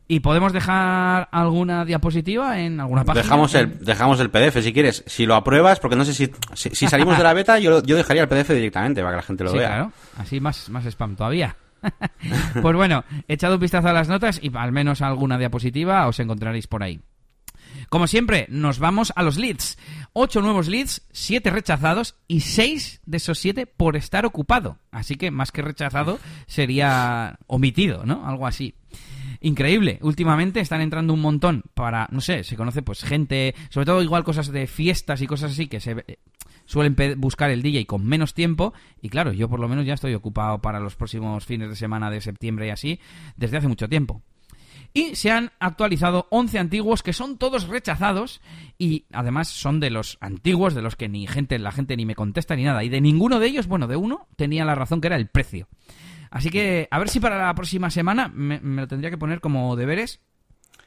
[0.07, 3.22] ¿Y podemos dejar alguna diapositiva en alguna página?
[3.22, 5.02] Dejamos el, dejamos el PDF si quieres.
[5.07, 8.22] Si lo apruebas, porque no sé si, si, salimos de la beta, yo, yo dejaría
[8.22, 9.68] el PDF directamente para que la gente lo sí, vea.
[9.68, 9.92] claro.
[10.18, 11.57] Así más, más spam todavía.
[12.62, 16.66] pues bueno, echad un vistazo a las notas y al menos alguna diapositiva os encontraréis
[16.66, 17.00] por ahí.
[17.88, 19.78] Como siempre, nos vamos a los leads.
[20.12, 24.78] Ocho nuevos leads, siete rechazados y seis de esos siete por estar ocupado.
[24.90, 28.26] Así que más que rechazado sería omitido, ¿no?
[28.26, 28.74] Algo así
[29.45, 29.99] increíble.
[30.03, 34.24] Últimamente están entrando un montón para, no sé, se conoce pues gente, sobre todo igual
[34.24, 36.18] cosas de fiestas y cosas así que se eh,
[36.64, 38.72] suelen buscar el DJ con menos tiempo
[39.03, 42.11] y claro, yo por lo menos ya estoy ocupado para los próximos fines de semana
[42.11, 43.01] de septiembre y así
[43.36, 44.22] desde hace mucho tiempo.
[44.97, 48.40] Y se han actualizado 11 antiguos que son todos rechazados
[48.78, 52.14] y además son de los antiguos, de los que ni gente, la gente ni me
[52.14, 52.84] contesta ni nada.
[52.84, 55.66] Y de ninguno de ellos, bueno, de uno tenía la razón que era el precio.
[56.35, 59.76] Así que a ver si para la próxima semana me, lo tendría que poner como
[59.76, 60.20] deberes.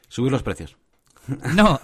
[0.10, 0.78] Subir los precios.
[1.56, 1.78] No,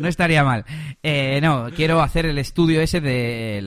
[0.00, 0.64] no, estaría mal.
[1.00, 3.64] Eh, no, quiero hacer el estudio ese de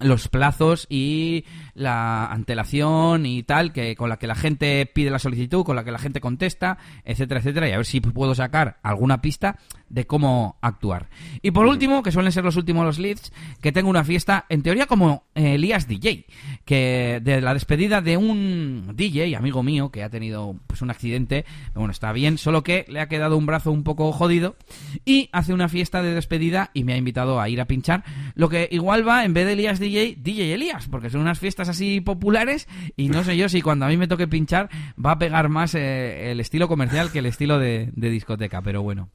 [0.00, 5.18] los plazos y la antelación y tal, que con la que la gente pide la
[5.18, 8.78] solicitud, con la que la gente contesta, etcétera, etcétera, y a ver si puedo sacar
[8.82, 9.58] alguna pista
[9.88, 11.08] de cómo actuar.
[11.42, 14.62] Y por último, que suelen ser los últimos los leads, que tengo una fiesta, en
[14.62, 16.26] teoría como eh, Elías DJ,
[16.64, 21.44] que de la despedida de un DJ, amigo mío, que ha tenido pues un accidente,
[21.74, 24.56] bueno, está bien, solo que le ha quedado un brazo un poco jodido,
[25.04, 28.48] y hace una fiesta de despedida y me ha invitado a ir a pinchar, lo
[28.48, 32.00] que igual va, en vez de Elías DJ, DJ Elías, porque son unas fiestas así
[32.00, 34.68] populares, y no sé yo si cuando a mí me toque pinchar
[35.04, 39.10] va a pegar más eh, el estilo comercial que el estilo de discoteca, pero bueno.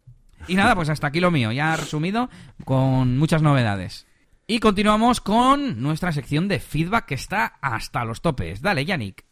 [0.47, 2.29] Y nada, pues hasta aquí lo mío, ya resumido,
[2.65, 4.07] con muchas novedades.
[4.47, 8.61] Y continuamos con nuestra sección de feedback que está hasta los topes.
[8.61, 9.23] Dale, Yannick.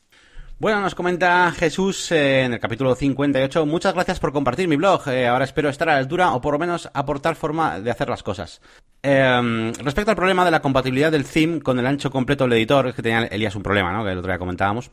[0.59, 3.65] Bueno, nos comenta Jesús eh, en el capítulo 58.
[3.65, 5.07] Muchas gracias por compartir mi blog.
[5.07, 8.09] Eh, ahora espero estar a la altura o por lo menos aportar forma de hacer
[8.09, 8.61] las cosas.
[9.01, 12.87] Em, respecto al problema de la compatibilidad del theme con el ancho completo del editor,
[12.87, 14.03] es que tenía Elías un problema, ¿no?
[14.03, 14.91] Que el otro día comentábamos.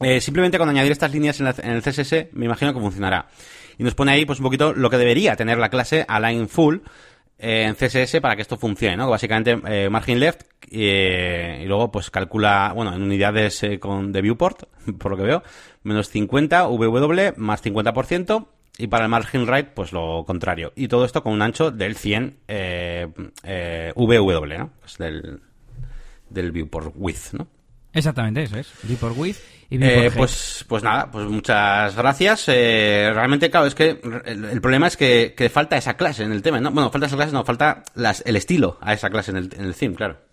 [0.00, 3.26] Eh, simplemente con añadir estas líneas en, en, el CSS me imagino que funcionará
[3.78, 6.78] y nos pone ahí pues un poquito lo que debería tener la clase align full
[7.38, 9.08] eh, en CSS para que esto funcione, ¿no?
[9.08, 14.64] Básicamente eh, margin left y luego pues calcula, bueno, en unidades eh, con de viewport,
[14.98, 15.42] por lo que veo,
[15.84, 18.48] menos 50 VW más 50%
[18.78, 20.72] y para el margin right pues lo contrario.
[20.74, 22.38] Y todo esto con un ancho del 100
[23.94, 24.72] VW, ¿no?
[24.84, 25.40] Es del,
[26.28, 27.46] del viewport width, ¿no?
[27.92, 28.72] Exactamente, eso es.
[28.82, 32.44] Viewport width eh, pues, pues nada, pues muchas gracias.
[32.48, 36.60] Eh, realmente, claro, es que el, problema es que, falta esa clase en el tema.
[36.60, 36.70] ¿no?
[36.70, 39.64] Bueno, falta esa clase, no, falta las, el estilo a esa clase en el, en
[39.64, 40.28] el theme, claro.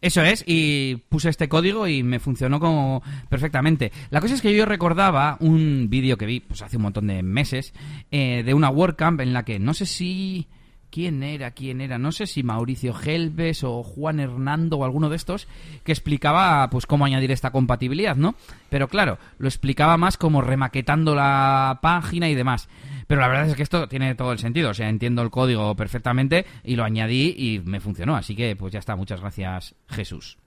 [0.00, 3.92] Eso es, y puse este código y me funcionó como perfectamente.
[4.10, 7.22] La cosa es que yo recordaba un vídeo que vi pues hace un montón de
[7.22, 7.72] meses
[8.10, 10.48] eh, de una WordCamp en la que no sé si
[10.96, 11.50] ¿Quién era?
[11.50, 11.98] ¿Quién era?
[11.98, 15.46] No sé si Mauricio Gelbes o Juan Hernando o alguno de estos
[15.84, 18.34] que explicaba pues cómo añadir esta compatibilidad, ¿no?
[18.70, 22.70] Pero claro, lo explicaba más como remaquetando la página y demás.
[23.06, 25.76] Pero la verdad es que esto tiene todo el sentido, o sea, entiendo el código
[25.76, 30.38] perfectamente y lo añadí y me funcionó, así que pues ya está, muchas gracias Jesús.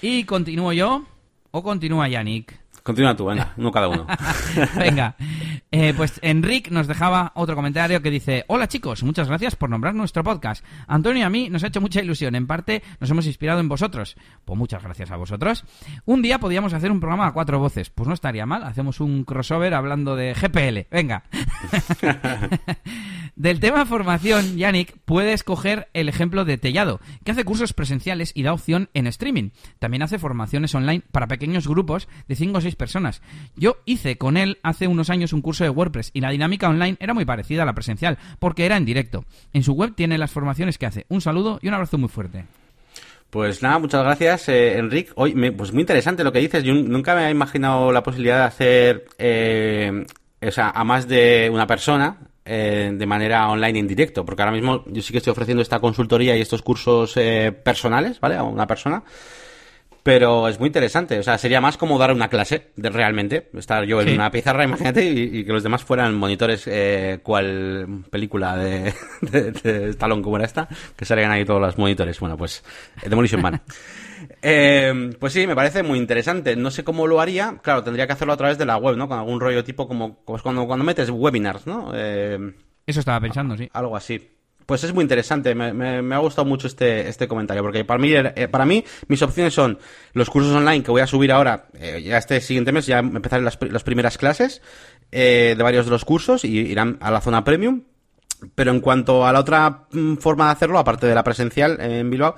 [0.00, 1.04] Y continúo yo
[1.52, 2.61] o continúa Yannick.
[2.82, 4.06] Continúa tú, venga, uno cada uno.
[4.76, 5.14] venga,
[5.70, 9.94] eh, pues Enric nos dejaba otro comentario que dice: Hola chicos, muchas gracias por nombrar
[9.94, 10.64] nuestro podcast.
[10.86, 13.68] Antonio y a mí nos ha hecho mucha ilusión, en parte nos hemos inspirado en
[13.68, 14.16] vosotros.
[14.44, 15.64] Pues muchas gracias a vosotros.
[16.04, 19.24] Un día podíamos hacer un programa a cuatro voces, pues no estaría mal, hacemos un
[19.24, 20.88] crossover hablando de GPL.
[20.90, 21.24] Venga.
[23.36, 28.42] Del tema formación, Yannick puede escoger el ejemplo de Tellado, que hace cursos presenciales y
[28.42, 29.50] da opción en streaming.
[29.78, 33.22] También hace formaciones online para pequeños grupos de 5 o 6 personas.
[33.56, 36.96] Yo hice con él hace unos años un curso de WordPress y la dinámica online
[37.00, 39.24] era muy parecida a la presencial, porque era en directo.
[39.52, 41.06] En su web tiene las formaciones que hace.
[41.08, 42.44] Un saludo y un abrazo muy fuerte.
[43.30, 45.10] Pues nada, muchas gracias, eh, Enrique.
[45.14, 46.62] Hoy, pues muy interesante lo que dices.
[46.64, 50.04] Yo nunca me había imaginado la posibilidad de hacer eh,
[50.48, 54.52] o sea, a más de una persona eh, de manera online en directo, porque ahora
[54.52, 58.36] mismo yo sí que estoy ofreciendo esta consultoría y estos cursos eh, personales, ¿vale?
[58.36, 59.02] A una persona.
[60.02, 63.50] Pero es muy interesante, o sea, sería más como dar una clase, de, realmente.
[63.54, 68.56] Estar yo en una pizarra, imagínate, y, que los demás fueran monitores, eh, cual película
[68.56, 72.18] de, de, de Stallone como era esta, que salían ahí todos los monitores.
[72.18, 72.64] Bueno, pues
[73.04, 73.62] Demolition Man.
[74.40, 76.54] Eh, pues sí, me parece muy interesante.
[76.54, 77.58] No sé cómo lo haría.
[77.62, 79.08] Claro, tendría que hacerlo a través de la web, ¿no?
[79.08, 81.90] Con algún rollo tipo como cuando, cuando metes webinars, ¿no?
[81.94, 82.54] Eh,
[82.86, 83.68] Eso estaba pensando, sí.
[83.72, 84.30] Algo así.
[84.66, 88.12] Pues es muy interesante, me, me, ha gustado mucho este, este comentario, porque para mí,
[88.12, 89.78] eh, para mí mis opciones son
[90.12, 91.66] los cursos online que voy a subir ahora,
[92.02, 94.62] ya este siguiente mes, ya empezaré las, las primeras clases
[95.10, 97.82] de varios de los cursos y irán a la zona premium.
[98.56, 102.10] Pero en cuanto a la otra mm, forma de hacerlo, aparte de la presencial en
[102.10, 102.34] Bilbao,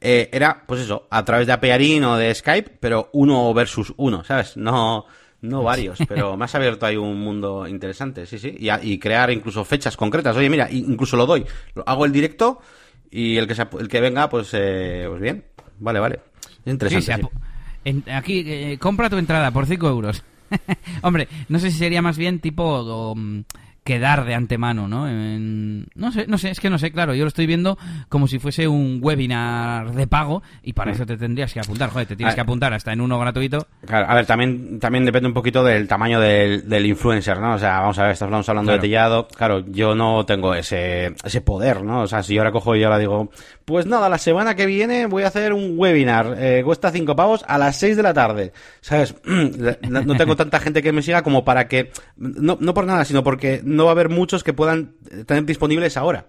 [0.00, 4.24] eh, era, pues eso, a través de Apearin o de Skype, pero uno versus uno,
[4.24, 4.56] ¿sabes?
[4.56, 5.06] No,
[5.44, 8.54] no varios, pero me has abierto ahí un mundo interesante, sí, sí.
[8.58, 10.36] Y, y, crear incluso fechas concretas.
[10.36, 11.44] Oye, mira, incluso lo doy.
[11.86, 12.60] hago el directo
[13.10, 15.44] y el que, el que venga, pues, eh, pues bien.
[15.78, 16.20] Vale, vale.
[16.64, 17.28] interesante.
[18.12, 20.22] aquí, eh, compra tu entrada por 5 euros.
[21.02, 23.14] Hombre, no sé si sería más bien tipo
[23.84, 25.06] quedar de antemano, ¿no?
[25.06, 27.78] no sé, no sé, es que no sé, claro, yo lo estoy viendo
[28.08, 30.94] como si fuese un webinar de pago y para mm.
[30.94, 33.66] eso te tendrías que apuntar, joder, te tienes que apuntar hasta en uno gratuito.
[33.86, 37.54] Claro, a ver, también, también depende un poquito del tamaño del, del influencer, ¿no?
[37.54, 41.42] O sea, vamos a ver, estamos hablando de Tellado, claro, yo no tengo ese, ese
[41.42, 42.02] poder, ¿no?
[42.02, 43.30] O sea, si yo ahora cojo y ahora digo,
[43.64, 47.44] pues nada, la semana que viene voy a hacer un webinar, eh, cuesta cinco pavos
[47.48, 49.14] a las seis de la tarde, ¿sabes?
[49.24, 53.24] no tengo tanta gente que me siga como para que, no, no por nada, sino
[53.24, 54.94] porque no va a haber muchos que puedan
[55.26, 56.26] tener disponibles ahora.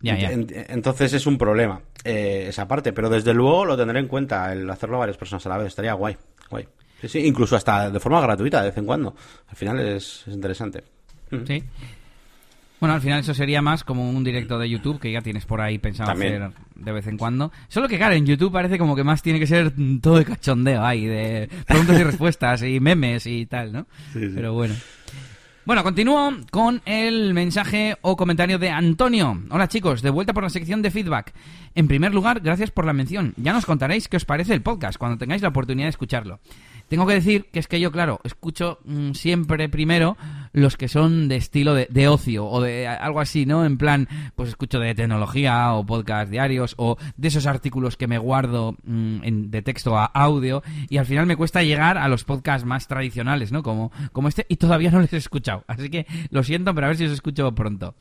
[0.00, 4.68] Entonces es un problema eh, esa parte, pero desde luego lo tendré en cuenta el
[4.70, 6.16] hacerlo a varias personas a la vez, estaría guay,
[6.50, 6.68] guay.
[7.00, 9.14] Sí, sí, incluso hasta de forma gratuita de vez en cuando.
[9.48, 10.84] Al final es, interesante.
[11.46, 11.62] Sí.
[12.80, 15.60] Bueno, al final eso sería más como un directo de YouTube que ya tienes por
[15.60, 16.42] ahí pensado También.
[16.42, 17.50] hacer de vez en cuando.
[17.68, 20.84] Solo que, claro, en YouTube parece como que más tiene que ser todo de cachondeo
[20.84, 23.86] ahí, de preguntas y respuestas y memes y tal, ¿no?
[24.12, 24.32] Sí, sí.
[24.34, 24.74] Pero bueno.
[25.64, 29.38] Bueno, continúo con el mensaje o comentario de Antonio.
[29.50, 31.34] Hola chicos, de vuelta por la sección de feedback.
[31.74, 33.34] En primer lugar, gracias por la mención.
[33.36, 36.40] Ya nos contaréis qué os parece el podcast cuando tengáis la oportunidad de escucharlo.
[36.88, 40.16] Tengo que decir que es que yo, claro, escucho mm, siempre primero
[40.52, 43.64] los que son de estilo de, de ocio o de algo así, ¿no?
[43.64, 48.16] En plan, pues escucho de tecnología o podcast diarios o de esos artículos que me
[48.18, 52.24] guardo mm, en- de texto a audio y al final me cuesta llegar a los
[52.24, 53.62] podcasts más tradicionales, ¿no?
[53.62, 55.64] Como, como este y todavía no les he escuchado.
[55.68, 57.94] Así que lo siento, pero a ver si os escucho pronto.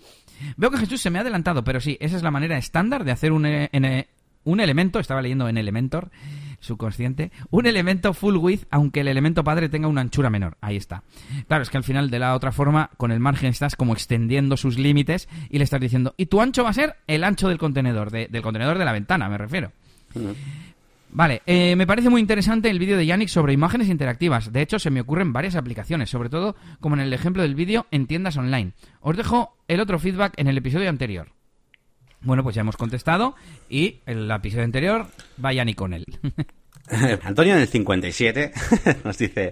[0.55, 3.11] Veo que Jesús se me ha adelantado, pero sí, esa es la manera estándar de
[3.11, 4.07] hacer un, e- en- e-
[4.43, 6.09] un elemento, estaba leyendo en Elementor,
[6.59, 10.57] subconsciente, un elemento full width, aunque el elemento padre tenga una anchura menor.
[10.61, 11.03] Ahí está.
[11.47, 14.57] Claro, es que al final de la otra forma, con el margen estás como extendiendo
[14.57, 17.57] sus límites y le estás diciendo, y tu ancho va a ser el ancho del
[17.57, 19.71] contenedor, de- del contenedor de la ventana, me refiero.
[21.09, 24.51] Vale, eh, me parece muy interesante el vídeo de Yannick sobre imágenes interactivas.
[24.51, 27.87] De hecho, se me ocurren varias aplicaciones, sobre todo como en el ejemplo del vídeo
[27.91, 28.73] en tiendas online.
[28.99, 31.29] Os dejo el otro feedback en el episodio anterior.
[32.21, 33.35] Bueno, pues ya hemos contestado
[33.69, 35.07] y el episodio anterior
[35.43, 36.05] va Yannick con él.
[37.23, 38.53] Antonio en el 57
[39.03, 39.51] nos dice,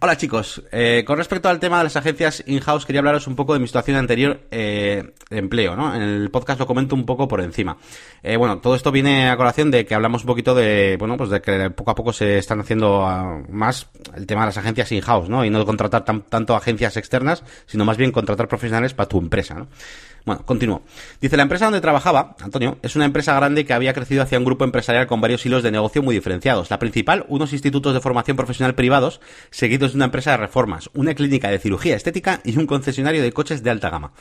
[0.00, 3.52] hola chicos, eh, con respecto al tema de las agencias in-house quería hablaros un poco
[3.52, 5.94] de mi situación anterior eh, de empleo, ¿no?
[5.94, 7.76] En el podcast lo comento un poco por encima.
[8.22, 11.28] Eh, bueno, todo esto viene a colación de que hablamos un poquito de, bueno, pues
[11.28, 14.90] de que poco a poco se están haciendo ah, más el tema de las agencias
[14.92, 15.44] in-house, ¿no?
[15.44, 19.54] Y no contratar tan- tanto agencias externas, sino más bien contratar profesionales para tu empresa,
[19.54, 19.68] ¿no?
[20.24, 20.82] Bueno, continúo.
[21.20, 24.44] Dice, la empresa donde trabajaba, Antonio, es una empresa grande que había crecido hacia un
[24.44, 26.70] grupo empresarial con varios hilos de negocio muy diferenciados.
[26.70, 29.20] La principal, unos institutos de formación profesional privados,
[29.50, 33.32] seguidos de una empresa de reformas, una clínica de cirugía estética y un concesionario de
[33.32, 34.12] coches de alta gama.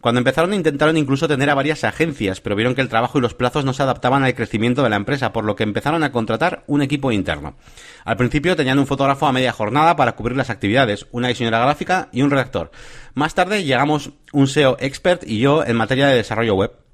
[0.00, 3.34] Cuando empezaron intentaron incluso tener a varias agencias, pero vieron que el trabajo y los
[3.34, 6.64] plazos no se adaptaban al crecimiento de la empresa, por lo que empezaron a contratar
[6.66, 7.56] un equipo interno.
[8.04, 12.08] Al principio tenían un fotógrafo a media jornada para cubrir las actividades, una diseñadora gráfica
[12.12, 12.70] y un redactor.
[13.14, 16.85] Más tarde llegamos un SEO expert y yo en materia de desarrollo web.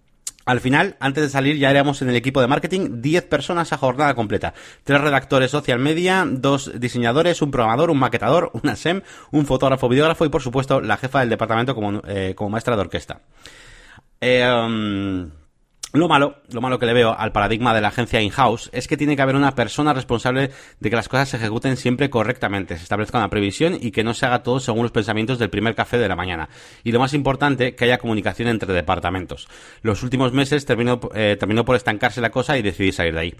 [0.45, 3.79] Al final, antes de salir, ya éramos en el equipo de marketing 10 personas a
[3.79, 4.55] jornada completa.
[4.85, 10.25] Tres redactores social media, dos diseñadores, un programador, un maquetador, una SEM, un fotógrafo, videógrafo
[10.25, 13.21] y, por supuesto, la jefa del departamento como, eh, como maestra de orquesta.
[14.21, 15.31] Eh, um,
[16.01, 18.97] lo malo, lo malo que le veo al paradigma de la agencia in-house es que
[18.97, 22.83] tiene que haber una persona responsable de que las cosas se ejecuten siempre correctamente, se
[22.83, 25.99] establezca una previsión y que no se haga todo según los pensamientos del primer café
[25.99, 26.49] de la mañana.
[26.83, 29.49] Y lo más importante, que haya comunicación entre departamentos.
[29.83, 33.35] Los últimos meses terminó, eh, terminó por estancarse la cosa y decidí salir de ahí.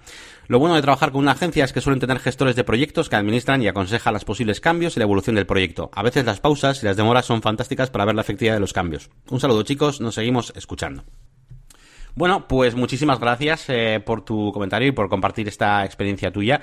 [0.49, 3.17] Lo bueno de trabajar con una agencia es que suelen tener gestores de proyectos que
[3.17, 5.91] administran y aconsejan los posibles cambios y la evolución del proyecto.
[5.95, 8.75] A veces las pausas y las demoras son fantásticas para ver la efectividad de los
[8.75, 9.09] cambios.
[9.31, 11.05] Un saludo chicos, nos seguimos escuchando.
[12.15, 16.61] Bueno, pues muchísimas gracias eh, por tu comentario y por compartir esta experiencia tuya.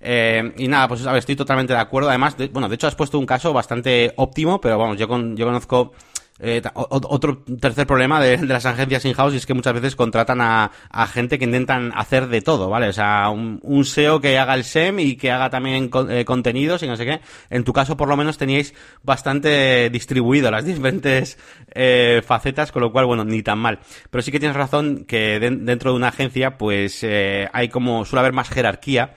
[0.00, 2.08] Eh, y nada, pues a ver, estoy totalmente de acuerdo.
[2.10, 5.36] Además, de- bueno, de hecho has puesto un caso bastante óptimo, pero vamos, yo, con,
[5.36, 5.92] yo conozco
[6.40, 10.70] eh, otro tercer problema de, las agencias in-house es que muchas veces contratan a,
[11.06, 12.88] gente que intentan hacer de todo, ¿vale?
[12.88, 16.82] O sea, un, SEO que haga el SEM y que haga también con- eh, contenidos
[16.82, 17.20] y no sé qué.
[17.50, 18.74] En tu caso, por lo menos, teníais
[19.04, 21.38] bastante distribuido las diferentes
[21.72, 23.78] eh, facetas, con lo cual, bueno, ni tan mal.
[24.10, 27.06] Pero sí que tienes razón que den- dentro de una agencia, pues
[27.52, 29.14] hay como, suele haber más jerarquía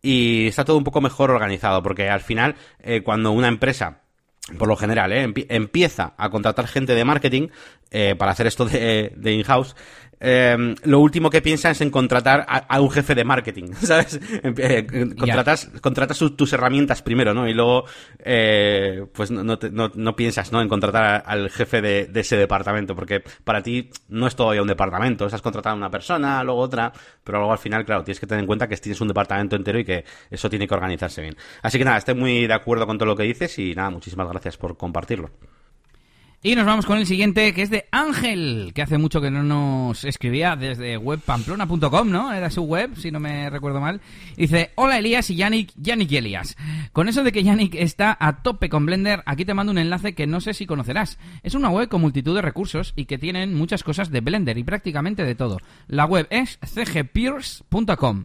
[0.00, 2.54] y está todo un poco mejor organizado, porque al final,
[3.04, 4.01] cuando una empresa
[4.58, 5.24] por lo general, ¿eh?
[5.26, 7.48] Empie- empieza a contratar gente de marketing
[7.90, 9.76] eh, para hacer esto de, de in-house,
[10.24, 14.20] eh, lo último que piensa es en contratar a, a un jefe de marketing, ¿sabes?
[14.42, 14.86] Em- eh,
[15.80, 17.48] contratas tus herramientas primero, ¿no?
[17.48, 17.84] Y luego,
[18.24, 20.62] eh, pues no, te- no- no piensas, ¿no?
[20.62, 24.62] En contratar a- al jefe de, de ese departamento, porque para ti no es todavía
[24.62, 26.92] un departamento, estás contratando a una persona, luego otra,
[27.24, 29.78] pero luego al final, claro, tienes que tener en cuenta que tienes un departamento entero
[29.78, 31.36] y que eso tiene que organizarse bien.
[31.62, 34.28] Así que nada, estoy muy de acuerdo con todo lo que dices y nada, muchísimas
[34.28, 35.30] gracias por compartirlo.
[36.44, 39.44] Y nos vamos con el siguiente, que es de Ángel, que hace mucho que no
[39.44, 42.32] nos escribía desde webpamplona.com, ¿no?
[42.32, 44.00] Era su web, si no me recuerdo mal.
[44.36, 46.56] Dice, hola Elías y Yannick, Yannick y Elías.
[46.92, 50.16] Con eso de que Yannick está a tope con Blender, aquí te mando un enlace
[50.16, 51.16] que no sé si conocerás.
[51.44, 54.64] Es una web con multitud de recursos y que tienen muchas cosas de Blender y
[54.64, 55.58] prácticamente de todo.
[55.86, 58.24] La web es cgpeers.com.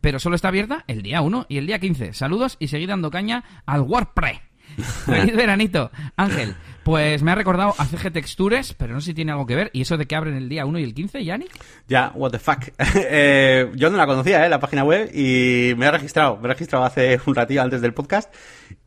[0.00, 2.12] Pero solo está abierta el día 1 y el día 15.
[2.12, 4.45] Saludos y seguid dando caña al WordPress.
[5.06, 6.54] Feliz veranito, Ángel.
[6.84, 9.70] Pues me ha recordado a CG Textures, pero no sé si tiene algo que ver.
[9.72, 11.50] ¿Y eso de que abren el día 1 y el 15, Yannick?
[11.88, 12.68] Ya, what the fuck.
[12.94, 14.48] Eh, yo no la conocía, ¿eh?
[14.48, 16.36] La página web y me he registrado.
[16.36, 18.32] Me he registrado hace un ratillo antes del podcast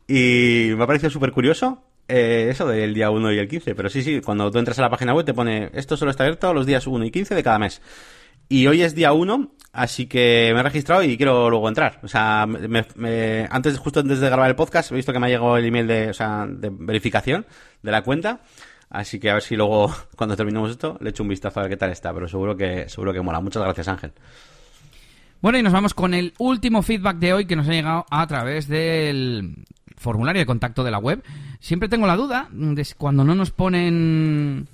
[0.08, 1.82] y me ha parecido súper curioso.
[2.08, 3.74] eh, eso del día 1 y el 15.
[3.74, 6.24] Pero sí, sí, cuando tú entras a la página web te pone esto solo está
[6.24, 7.82] abierto los días 1 y 15 de cada mes.
[8.52, 12.00] Y hoy es día 1, así que me he registrado y quiero luego entrar.
[12.02, 15.30] O sea, me, antes, justo antes de grabar el podcast, he visto que me ha
[15.30, 17.46] llegado el email de, o sea, de verificación
[17.80, 18.40] de la cuenta.
[18.88, 21.70] Así que a ver si luego, cuando terminemos esto, le echo un vistazo a ver
[21.70, 22.12] qué tal está.
[22.12, 23.40] Pero seguro que, seguro que mola.
[23.40, 24.12] Muchas gracias, Ángel.
[25.40, 28.26] Bueno, y nos vamos con el último feedback de hoy que nos ha llegado a
[28.26, 29.64] través del
[29.96, 31.22] formulario de contacto de la web.
[31.60, 34.66] Siempre tengo la duda de cuando no nos ponen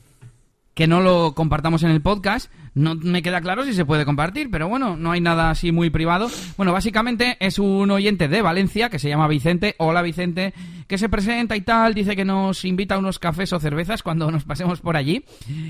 [0.72, 4.50] que no lo compartamos en el podcast, no me queda claro si se puede compartir,
[4.50, 6.28] pero bueno, no hay nada así muy privado.
[6.58, 9.74] Bueno, básicamente es un oyente de Valencia que se llama Vicente.
[9.78, 10.52] Hola Vicente,
[10.86, 14.30] que se presenta y tal, dice que nos invita a unos cafés o cervezas cuando
[14.30, 15.24] nos pasemos por allí.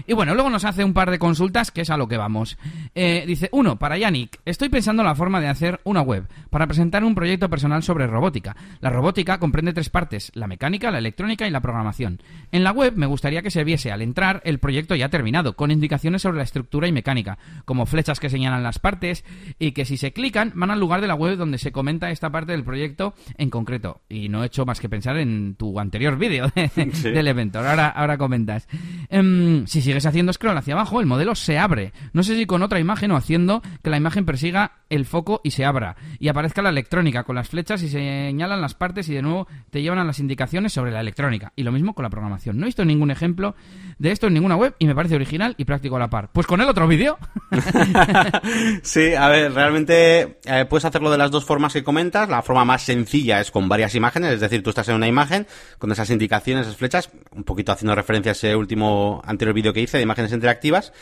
[0.08, 2.58] Y bueno, luego nos hace un par de consultas, que es a lo que vamos.
[2.96, 6.66] Eh, dice, uno, para Yannick, estoy pensando en la forma de hacer una web para
[6.66, 8.56] presentar un proyecto personal sobre robótica.
[8.80, 12.20] La robótica comprende tres partes, la mecánica, la electrónica y la programación.
[12.50, 15.70] En la web me gustaría que se viese al entrar el proyecto ya terminado, con
[15.70, 19.22] indicaciones sobre la estructura y mecánica, como flechas que señalan las partes
[19.58, 22.30] y que si se clican van al lugar de la web donde se comenta esta
[22.30, 24.00] parte del proyecto en concreto.
[24.08, 27.58] Y no he hecho más que pensar en tu anterior vídeo del evento.
[27.58, 28.66] Ahora, ahora comentas.
[29.10, 31.92] Em, si sigues haciendo scroll hacia abajo, el modelo se abre.
[32.14, 35.50] No sé si con otra imagen o haciendo que la imagen persiga el foco y
[35.50, 35.96] se abra.
[36.18, 39.46] Y aparezca la electrónica con las flechas y se señalan las partes y de nuevo
[39.70, 41.52] te llevan a las indicaciones sobre la electrónica.
[41.56, 42.56] Y lo mismo con la programación.
[42.56, 43.54] No he visto ningún ejemplo
[43.98, 46.30] de esto en ninguna web y me parece original y práctico a la par.
[46.32, 47.18] Pues con el otro vídeo.
[48.82, 52.28] sí, a ver, realmente eh, puedes hacerlo de las dos formas que comentas.
[52.28, 55.46] La forma más sencilla es con varias imágenes, es decir, tú estás en una imagen
[55.78, 59.80] con esas indicaciones, esas flechas, un poquito haciendo referencia a ese último anterior vídeo que
[59.80, 60.92] hice de imágenes interactivas.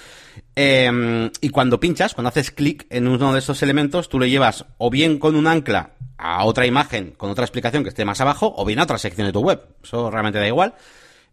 [0.57, 4.67] Em, y cuando pinchas, cuando haces clic en uno de esos elementos, tú lo llevas
[4.79, 8.55] o bien con un ancla a otra imagen con otra explicación que esté más abajo,
[8.57, 9.61] o bien a otra sección de tu web.
[9.83, 10.75] Eso realmente da igual.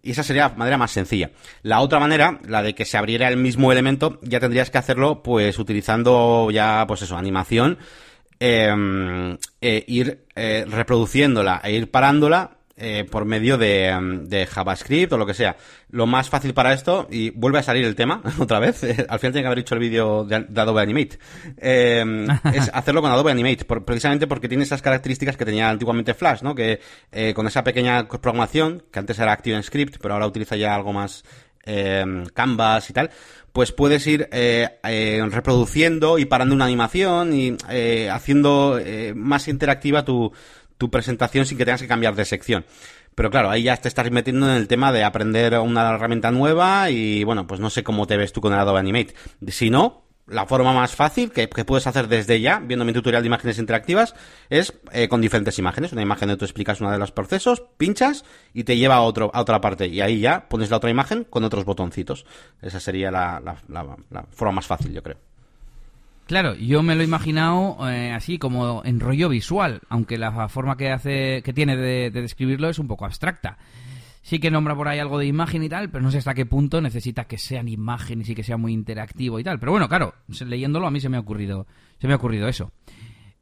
[0.04, 1.32] Y esa sería la manera más sencilla.
[1.62, 5.22] La otra manera, la de que se abriera el mismo elemento, ya tendrías que hacerlo
[5.22, 7.78] pues utilizando ya pues eso, animación,
[8.40, 15.28] em, eh, ir reproduciéndola e ir parándola eh, por medio de, de, JavaScript o lo
[15.28, 15.56] que sea.
[15.92, 19.34] Lo más fácil para esto, y vuelve a salir el tema otra vez, al final
[19.34, 21.20] tiene que haber hecho el vídeo de, Adobe Animate,
[21.58, 26.42] eh, es hacerlo con Adobe Animate, precisamente porque tiene esas características que tenía antiguamente Flash,
[26.42, 26.56] ¿no?
[26.56, 26.80] Que
[27.12, 31.24] eh, con esa pequeña programación, que antes era ActiveScript, pero ahora utiliza ya algo más
[32.34, 33.12] Canvas y tal,
[33.54, 37.56] pues puedes ir reproduciendo y parando una animación y
[38.10, 38.82] haciendo
[39.14, 40.34] más interactiva tu
[40.82, 42.66] tu presentación sin que tengas que cambiar de sección.
[43.14, 46.90] Pero claro, ahí ya te estás metiendo en el tema de aprender una herramienta nueva
[46.90, 49.14] y bueno, pues no sé cómo te ves tú con el Adobe Animate.
[49.50, 53.28] Si no, la forma más fácil que, puedes hacer desde ya, viendo mi tutorial de
[53.28, 54.16] imágenes interactivas,
[54.50, 55.92] es eh, con diferentes imágenes.
[55.92, 59.30] Una imagen donde tú explicas uno de los procesos, pinchas y te lleva a, otro,
[59.36, 59.86] a otra parte.
[59.86, 62.26] Y ahí ya pones la otra imagen con otros botoncitos.
[62.60, 63.56] Esa sería la
[64.32, 65.18] forma más fácil, yo creo.
[66.32, 70.78] Claro, yo me lo he imaginado eh, así como en rollo visual, aunque la forma
[70.78, 73.58] que hace, que tiene de, describirlo es un poco abstracta.
[74.22, 76.46] Sí que nombra por ahí algo de imagen y tal, pero no sé hasta qué
[76.46, 79.60] punto necesita que sean imágenes y que sea muy interactivo y tal.
[79.60, 80.14] Pero bueno, claro,
[80.46, 81.68] leyéndolo a mí se me ha ocurrido,
[82.00, 82.72] se me ha ocurrido eso.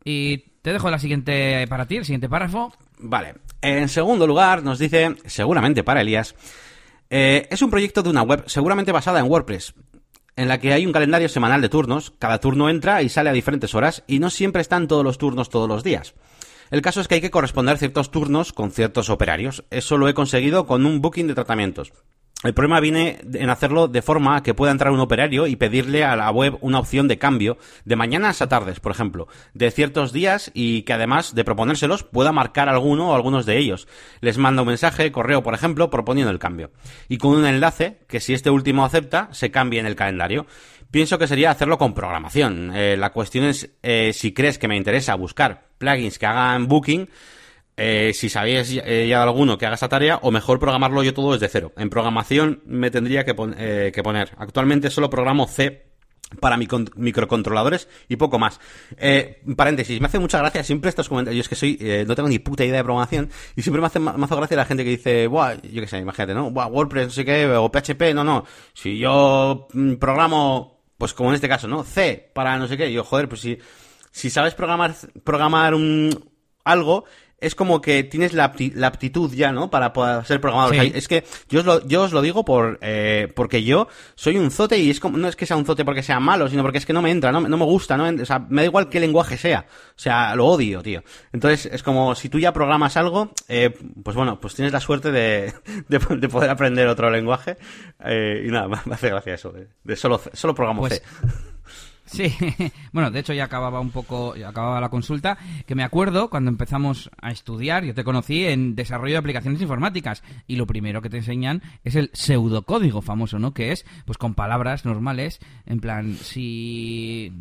[0.04, 2.74] Y te dejo la siguiente para ti, el siguiente párrafo.
[2.98, 3.36] Vale.
[3.62, 6.34] En segundo lugar, nos dice, seguramente para Elías,
[7.12, 9.76] eh, es un proyecto de una web seguramente basada en WordPress
[10.40, 13.34] en la que hay un calendario semanal de turnos, cada turno entra y sale a
[13.34, 16.16] diferentes horas y no siempre están todos los turnos todos los días.
[16.72, 19.66] El caso es que hay que corresponder ciertos turnos con ciertos operarios.
[19.70, 21.92] Eso lo he conseguido con un booking de tratamientos.
[22.42, 26.16] El problema viene en hacerlo de forma que pueda entrar un operario y pedirle a
[26.16, 30.50] la web una opción de cambio de mañanas a tardes, por ejemplo, de ciertos días
[30.54, 33.90] y que además de proponérselos pueda marcar alguno o algunos de ellos.
[34.22, 36.72] Les manda un mensaje, correo, por ejemplo, proponiendo el cambio.
[37.10, 40.46] Y con un enlace que si este último acepta, se cambie en el calendario.
[40.92, 42.72] Pienso que sería hacerlo con programación.
[42.74, 47.10] Eh, la cuestión es eh, si crees que me interesa buscar plugins que hagan booking
[47.80, 51.34] eh, si sabéis eh, ya alguno que haga esta tarea, o mejor programarlo yo todo
[51.34, 51.72] desde cero.
[51.78, 54.32] En programación me tendría que, eh, que poner.
[54.38, 55.90] Actualmente solo programo C
[56.40, 58.60] para microcontroladores y poco más.
[58.98, 61.38] Eh, paréntesis, me hace mucha gracia siempre estos comentarios.
[61.38, 63.88] Yo es que soy, eh, no tengo ni puta idea de programación y siempre me
[63.88, 66.52] hace, hace gracia la gente que dice, Buah, yo qué sé, imagínate, ¿no?
[66.52, 68.46] Buah, WordPress, no sé qué, o PHP, no, no.
[68.74, 71.84] Si yo mm, programo, pues como en este caso, ¿no?
[71.84, 73.58] C para no sé qué, yo, joder, pues si,
[74.12, 76.32] si sabes programar, programar un,
[76.64, 77.06] algo,
[77.42, 79.70] es como que tienes la, aptitud ya, ¿no?
[79.70, 80.76] Para poder ser programador.
[80.76, 84.52] es que yo os lo, yo os lo digo por, eh, porque yo soy un
[84.52, 86.78] zote y es como, no es que sea un zote porque sea malo, sino porque
[86.78, 88.90] es que no me entra, no, no me gusta, no, o sea, me da igual
[88.90, 89.66] qué lenguaje sea.
[89.70, 91.04] O sea, lo odio, tío.
[91.34, 93.74] Entonces, es como si tú ya programas algo, eh,
[94.04, 95.54] pues bueno, pues tienes la suerte de,
[95.88, 97.58] de, poder aprender otro lenguaje.
[98.04, 101.02] Eh, y nada, me hace gracia eso, de, solo, solo programo pues,
[102.12, 102.34] Sí,
[102.92, 105.38] bueno, de hecho ya acababa un poco, acababa la consulta,
[105.68, 110.24] que me acuerdo cuando empezamos a estudiar, yo te conocí en desarrollo de aplicaciones informáticas
[110.48, 113.54] y lo primero que te enseñan es el pseudocódigo famoso, ¿no?
[113.54, 117.32] Que es, pues con palabras normales, en plan, si...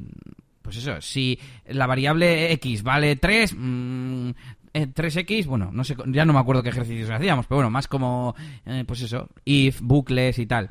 [0.60, 4.34] Pues eso, si la variable x vale 3, 3x,
[4.74, 8.34] eh, bueno, no sé, ya no me acuerdo qué ejercicios hacíamos, pero bueno, más como,
[8.66, 10.70] eh, pues eso, if, bucles y tal.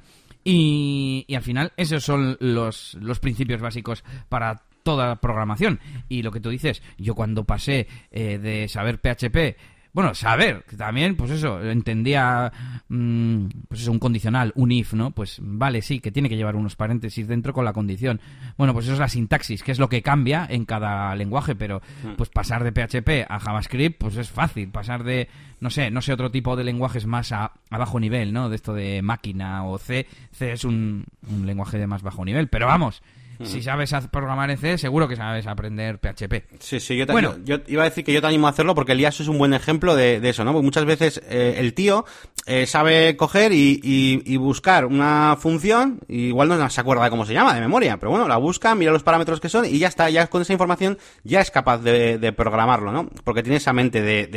[0.49, 5.81] Y, al final esos son los, los principios básicos para toda programación.
[6.07, 9.57] Y lo que tú dices, yo cuando pasé eh, de saber PHP
[9.97, 12.53] bueno, saber, también, pues eso, entendía,
[12.87, 15.09] mm, pues eso, un condicional, un if, ¿no?
[15.09, 18.21] Pues vale, sí, que tiene que llevar unos paréntesis dentro con la condición.
[18.59, 21.81] Bueno, pues eso es la sintaxis, que es lo que cambia en cada lenguaje, pero
[22.03, 22.11] hmm.
[22.15, 24.69] pues pasar de PHP a JavaScript, pues es fácil.
[24.69, 25.29] Pasar de,
[25.61, 28.49] no sé, no sé, otro tipo de lenguajes más a, bajo nivel, ¿no?
[28.49, 30.05] De esto de máquina o C.
[30.31, 33.01] C es un, un lenguaje de más bajo nivel, pero vamos,
[33.43, 36.59] si sabes programar en C, seguro que sabes aprender PHP.
[36.59, 37.35] Sí, sí, yo, bueno.
[37.43, 39.53] yo, iba a decir que yo te animo a hacerlo porque Elías es un buen
[39.53, 40.53] ejemplo de, eso, ¿no?
[40.53, 42.05] Porque muchas veces eh, el tío
[42.45, 47.53] eh, sabe coger y, buscar una función, igual no se acuerda de cómo se llama,
[47.53, 50.27] de memoria, pero bueno, la busca, mira los parámetros que son y ya está, ya
[50.27, 53.09] con esa información ya es capaz de, programarlo, ¿no?
[53.23, 54.27] Porque tiene esa mente de,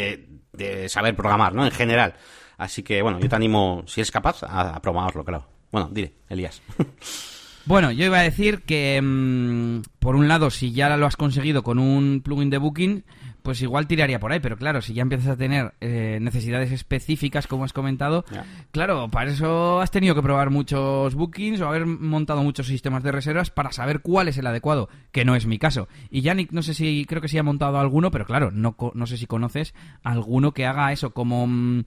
[0.53, 1.65] de, saber programar, ¿no?
[1.65, 2.15] En general.
[2.57, 5.47] Así que, bueno, yo te animo, si es capaz, a, a programarlo, claro.
[5.71, 6.61] Bueno, dile, Elías.
[7.71, 11.63] Bueno, yo iba a decir que, mm, por un lado, si ya lo has conseguido
[11.63, 13.05] con un plugin de Booking,
[13.43, 17.47] pues igual tiraría por ahí, pero claro, si ya empiezas a tener eh, necesidades específicas,
[17.47, 18.25] como has comentado,
[18.71, 23.13] claro, para eso has tenido que probar muchos bookings o haber montado muchos sistemas de
[23.13, 25.89] reservas para saber cuál es el adecuado, que no es mi caso.
[26.11, 29.07] Y Yannick, no sé si, creo que sí ha montado alguno, pero claro, no, no
[29.07, 31.85] sé si conoces alguno que haga eso, como mm,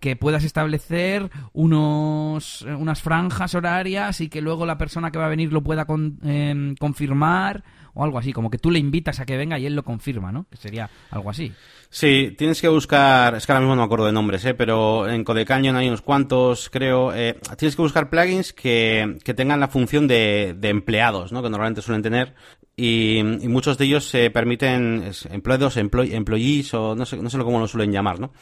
[0.00, 5.30] que puedas establecer unos, unas franjas horarias y que luego la persona que va a
[5.30, 5.86] venir lo pueda
[6.22, 9.74] em, confirmar o algo así, como que tú le invitas a que venga y él
[9.74, 10.46] lo confirma, ¿no?
[10.50, 11.52] Que sería algo así.
[11.88, 14.54] Sí, tienes que buscar, es que ahora mismo no me acuerdo de nombres, ¿eh?
[14.54, 17.14] pero en Codecanyon hay unos cuantos, creo.
[17.14, 21.42] Eh, tienes que buscar plugins que, que tengan la función de, de empleados, ¿no?
[21.42, 22.34] Que normalmente suelen tener.
[22.76, 27.68] Y, muchos de ellos se permiten empleados, employees o no sé, no sé cómo lo
[27.68, 28.32] suelen llamar, ¿no?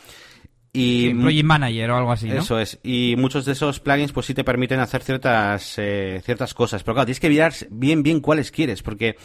[0.75, 1.12] Y
[1.45, 2.41] Manager o algo así, ¿no?
[2.41, 2.79] Eso es.
[2.83, 6.83] Y muchos de esos plugins pues sí te permiten hacer ciertas, eh, ciertas cosas.
[6.83, 9.16] Pero claro, tienes que mirar bien, bien cuáles quieres, porque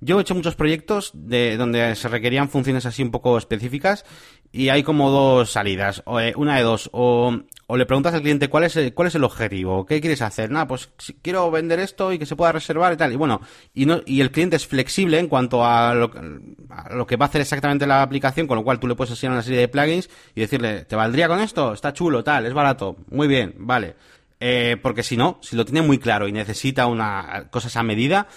[0.00, 4.06] yo he hecho muchos proyectos de donde se requerían funciones así un poco específicas
[4.50, 6.02] y hay como dos salidas.
[6.06, 6.88] O, eh, una de dos.
[6.92, 7.36] O,
[7.70, 10.50] o le preguntas al cliente cuál es el, cuál es el objetivo, qué quieres hacer.
[10.50, 10.88] Nada, pues
[11.20, 13.12] quiero vender esto y que se pueda reservar y tal.
[13.12, 13.42] Y bueno,
[13.74, 16.10] y no, y el cliente es flexible en cuanto a lo,
[17.06, 19.42] que va a hacer exactamente la aplicación, con lo cual tú le puedes asignar una
[19.42, 21.74] serie de plugins y decirle, ¿te valdría con esto?
[21.74, 23.96] Está chulo, tal, es barato, muy bien, vale.
[24.40, 28.28] Eh, porque si no, si lo tiene muy claro y necesita una cosas a medida,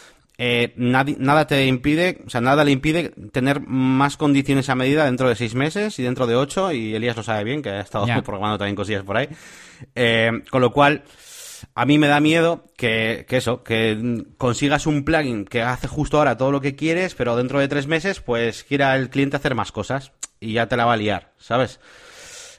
[0.43, 5.29] eh, nada te impide, o sea, nada le impide tener más condiciones a medida dentro
[5.29, 8.07] de seis meses y dentro de ocho, y Elías lo sabe bien, que ha estado
[8.25, 9.29] programando también cosillas por ahí.
[9.93, 11.03] Eh, con lo cual,
[11.75, 16.17] a mí me da miedo que, que, eso, que consigas un plugin que hace justo
[16.17, 19.53] ahora todo lo que quieres, pero dentro de tres meses, pues quiera el cliente hacer
[19.53, 21.79] más cosas y ya te la va a liar, ¿sabes?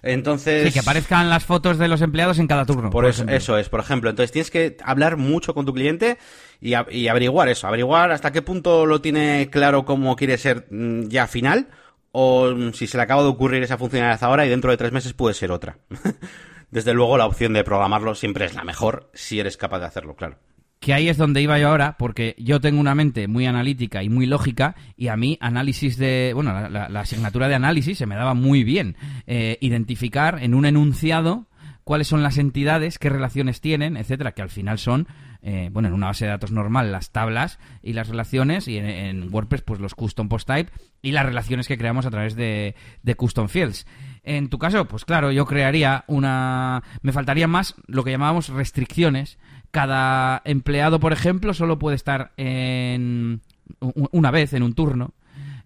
[0.03, 0.67] Entonces.
[0.67, 2.91] Sí, que aparezcan las fotos de los empleados en cada turno.
[2.91, 4.11] Por, eso, eso es, por ejemplo.
[4.11, 6.19] Entonces tienes que hablar mucho con tu cliente
[6.63, 11.27] y, averiguar eso, averiguar hasta qué punto lo tiene claro cómo quiere ser mm, ya
[11.27, 11.69] final
[12.13, 14.93] o mm, si se le acaba de ocurrir esa funcionalidad ahora y dentro de tres
[14.93, 15.79] meses puede ser otra.
[16.71, 20.15] Desde luego la opción de programarlo siempre es la mejor si eres capaz de hacerlo,
[20.15, 20.39] claro
[20.83, 24.09] que ahí es donde iba yo ahora, porque yo tengo una mente muy analítica y
[24.09, 28.35] muy lógica, y a mí análisis de, bueno, la, asignatura de análisis se me daba
[28.35, 28.97] muy bien.
[29.29, 31.47] Eh, identificar en un enunciado
[31.85, 35.07] cuáles son las entidades, qué relaciones tienen, etcétera, que al final son,
[35.43, 39.33] eh, bueno, en una base de datos normal las tablas y las relaciones, y en,
[39.33, 40.71] WordPress pues los custom post type
[41.03, 43.87] y las relaciones que creamos a través de, de custom fields.
[44.23, 46.83] En tu caso, pues claro, yo crearía una...
[47.03, 49.39] Me faltaría más lo que llamábamos restricciones,
[49.73, 53.41] cada empleado, por ejemplo, solo puede estar en
[53.81, 55.15] una vez en un turno.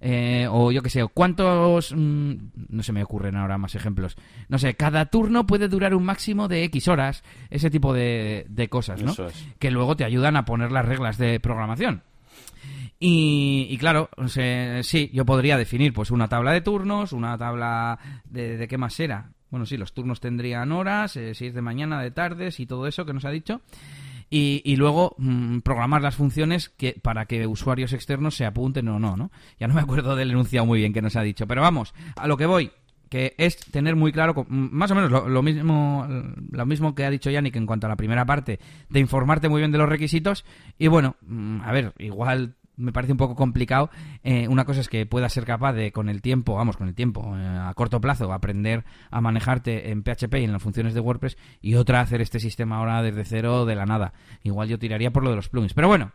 [0.01, 1.93] Eh, o yo qué sé, ¿cuántos?
[1.97, 2.35] Mm,
[2.69, 4.17] no se me ocurren ahora más ejemplos.
[4.49, 9.03] No sé, cada turno puede durar un máximo de X horas, ese tipo de, cosas,
[9.03, 9.15] ¿no?
[9.59, 12.03] Que luego te ayudan a poner las reglas de programación.
[12.99, 14.09] Y, claro,
[14.83, 18.99] sí, yo podría definir pues una tabla de turnos, una tabla de, de qué más
[19.01, 19.33] era.
[19.51, 22.87] Bueno, sí, los turnos tendrían horas, eh, si es de mañana, de tardes y todo
[22.87, 23.61] eso que nos ha dicho.
[24.29, 29.17] Y, luego mm, programar las funciones que para que usuarios externos se apunten o no,
[29.17, 29.31] ¿no?
[29.59, 32.27] Ya no me acuerdo del enunciado muy bien que nos ha dicho, pero vamos, a
[32.27, 32.71] lo que voy
[33.09, 36.07] que es tener muy claro, mm, más o menos lo, mismo
[36.51, 38.59] lo mismo que ha dicho Yannick en cuanto a la primera parte,
[38.89, 40.45] de informarte muy bien de los requisitos
[40.79, 43.91] y bueno, mm, a ver, igual me parece un poco complicado.
[44.23, 46.95] Eh, una cosa es que puedas ser capaz de, con el tiempo, vamos, con el
[46.95, 51.01] tiempo, eh, a corto plazo, aprender a manejarte en PHP y en las funciones de
[51.01, 54.13] WordPress, y otra hacer este sistema ahora desde cero, de la nada.
[54.43, 55.75] Igual yo tiraría por lo de los plugins.
[55.75, 56.13] Pero bueno,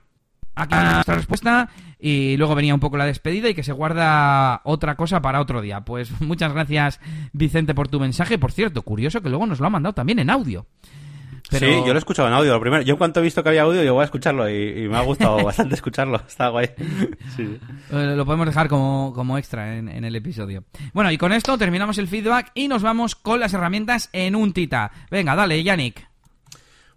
[0.55, 4.95] aquí nuestra respuesta y luego venía un poco la despedida y que se guarda otra
[4.95, 5.81] cosa para otro día.
[5.81, 6.99] Pues muchas gracias
[7.33, 8.37] Vicente por tu mensaje.
[8.37, 10.65] Por cierto, curioso que luego nos lo ha mandado también en audio.
[11.51, 12.53] Sí, yo lo he escuchado en audio.
[12.53, 14.87] Lo primero, yo en cuanto he visto que había audio, yo voy a escucharlo y,
[14.87, 16.21] me ha gustado bastante escucharlo.
[16.27, 16.69] Está guay.
[17.35, 17.59] Sí.
[17.91, 20.63] Eh, lo podemos dejar como, como extra en, en, el episodio.
[20.93, 24.53] Bueno, y con esto terminamos el feedback y nos vamos con las herramientas en un
[24.53, 24.91] tita.
[25.09, 26.11] Venga, dale, Yannick.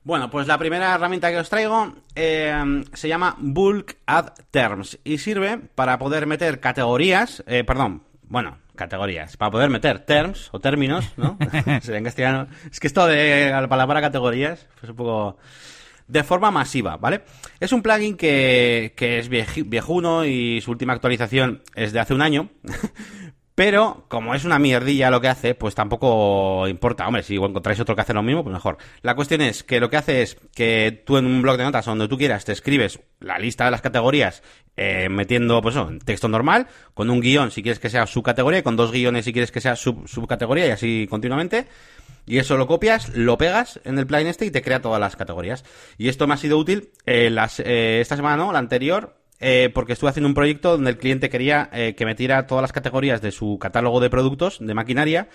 [0.05, 5.17] Bueno, pues la primera herramienta que os traigo eh, se llama Bulk Add Terms y
[5.17, 11.12] sirve para poder meter categorías, eh, perdón, bueno, categorías, para poder meter terms o términos,
[11.16, 11.39] ¿no?
[11.89, 12.49] en castellano.
[12.70, 15.39] Es que esto de la palabra categorías, pues un poco...
[16.07, 17.22] De forma masiva, ¿vale?
[17.61, 22.20] Es un plugin que, que es viejuno y su última actualización es de hace un
[22.20, 22.51] año,
[23.55, 27.07] pero, como es una mierdilla lo que hace, pues tampoco importa.
[27.07, 28.77] Hombre, si encontráis otro que hace lo mismo, pues mejor.
[29.01, 31.87] La cuestión es que lo que hace es que tú en un blog de notas,
[31.87, 34.43] donde tú quieras, te escribes la lista de las categorías,
[34.77, 38.62] eh, metiendo, pues eso, texto normal, con un guion si quieres que sea subcategoría, y
[38.62, 41.66] con dos guiones si quieres que sea sub subcategoría, y así continuamente.
[42.27, 45.14] Y eso lo copias, lo pegas en el plugin este y te crea todas las
[45.14, 45.64] categorías.
[45.99, 48.51] Y esto me ha sido útil eh, las, eh, esta semana, ¿no?
[48.51, 52.47] La anterior, eh, porque estuve haciendo un proyecto donde el cliente quería eh, que metiera
[52.47, 55.29] todas las categorías de su catálogo de productos de maquinaria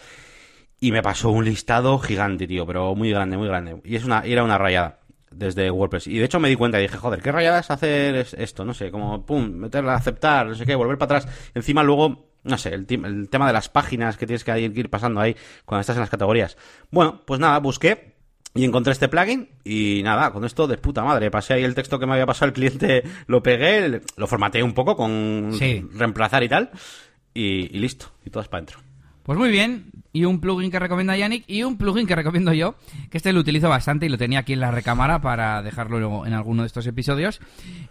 [0.80, 3.82] y me pasó un listado gigante, tío, pero muy grande, muy grande.
[3.84, 4.99] Y es una, era una rayada
[5.32, 6.08] desde WordPress.
[6.08, 8.74] Y de hecho me di cuenta y dije, joder, qué rayada es hacer esto, no
[8.74, 11.52] sé, como, pum, meterla, aceptar, no sé qué, volver para atrás.
[11.54, 15.22] Encima luego, no sé, el, el tema de las páginas que tienes que ir pasando
[15.22, 16.58] ahí cuando estás en las categorías.
[16.92, 18.20] Bueno, pues nada, busqué
[18.56, 21.30] y encontré este plugin y nada, con esto de puta madre.
[21.30, 24.74] Pasé ahí el texto que me había pasado el cliente, lo pegué, lo formateé un
[24.74, 25.52] poco con
[25.94, 26.72] reemplazar y tal.
[27.34, 28.89] Y, listo, y todo es para adentro.
[29.30, 32.74] Pues muy bien, y un plugin que recomienda Yannick y un plugin que recomiendo yo,
[33.12, 36.26] que este lo utilizo bastante y lo tenía aquí en la recámara para dejarlo luego
[36.26, 37.40] en alguno de estos episodios,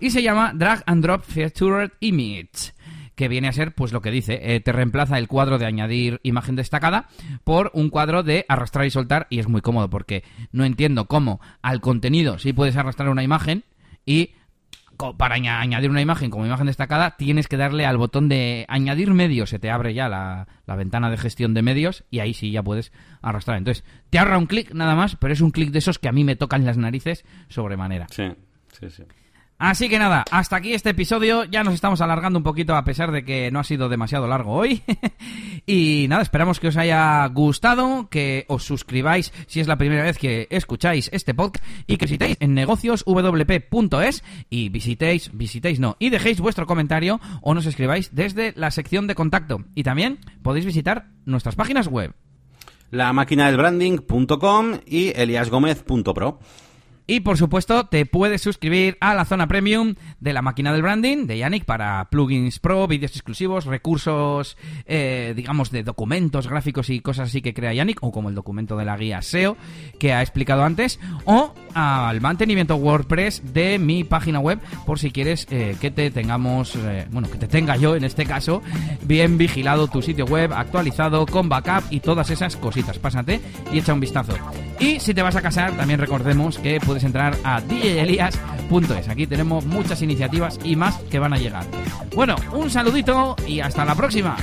[0.00, 2.72] y se llama Drag and Drop Featured Image
[3.14, 6.18] que viene a ser pues lo que dice, eh, te reemplaza el cuadro de añadir
[6.24, 7.08] imagen destacada
[7.44, 11.40] por un cuadro de arrastrar y soltar y es muy cómodo porque no entiendo cómo
[11.62, 13.62] al contenido sí puedes arrastrar una imagen
[14.04, 14.30] y
[15.16, 19.50] para añadir una imagen como imagen destacada tienes que darle al botón de añadir medios,
[19.50, 22.62] se te abre ya la, la ventana de gestión de medios y ahí sí ya
[22.62, 22.92] puedes
[23.22, 23.58] arrastrar.
[23.58, 26.12] Entonces, te ahorra un clic nada más, pero es un clic de esos que a
[26.12, 28.06] mí me tocan las narices sobremanera.
[28.10, 28.24] Sí,
[28.78, 29.04] sí, sí.
[29.58, 31.42] Así que nada, hasta aquí este episodio.
[31.42, 34.52] Ya nos estamos alargando un poquito a pesar de que no ha sido demasiado largo
[34.52, 34.82] hoy.
[35.66, 40.16] y nada, esperamos que os haya gustado, que os suscribáis si es la primera vez
[40.16, 46.40] que escucháis este podcast y que visitéis en negocioswp.es y visitéis, visitéis no, y dejéis
[46.40, 49.64] vuestro comentario o nos escribáis desde la sección de contacto.
[49.74, 52.14] Y también podéis visitar nuestras páginas web.
[52.92, 56.38] La máquina del branding.com y eliasgomez.pro.
[57.10, 61.26] Y por supuesto, te puedes suscribir a la zona premium de la máquina del branding
[61.26, 67.30] de Yannick para plugins pro, vídeos exclusivos, recursos, eh, digamos, de documentos gráficos y cosas
[67.30, 69.56] así que crea Yannick, o como el documento de la guía SEO
[69.98, 75.46] que ha explicado antes, o al mantenimiento WordPress de mi página web, por si quieres
[75.50, 78.60] eh, que te tengamos, eh, bueno, que te tenga yo en este caso,
[79.02, 82.98] bien vigilado tu sitio web, actualizado, con backup y todas esas cositas.
[82.98, 83.40] Pásate
[83.72, 84.34] y echa un vistazo.
[84.78, 89.08] Y si te vas a casar, también recordemos que puedes entrar a djelias.es.
[89.08, 91.64] Aquí tenemos muchas iniciativas y más que van a llegar.
[92.14, 94.36] Bueno, un saludito y hasta la próxima.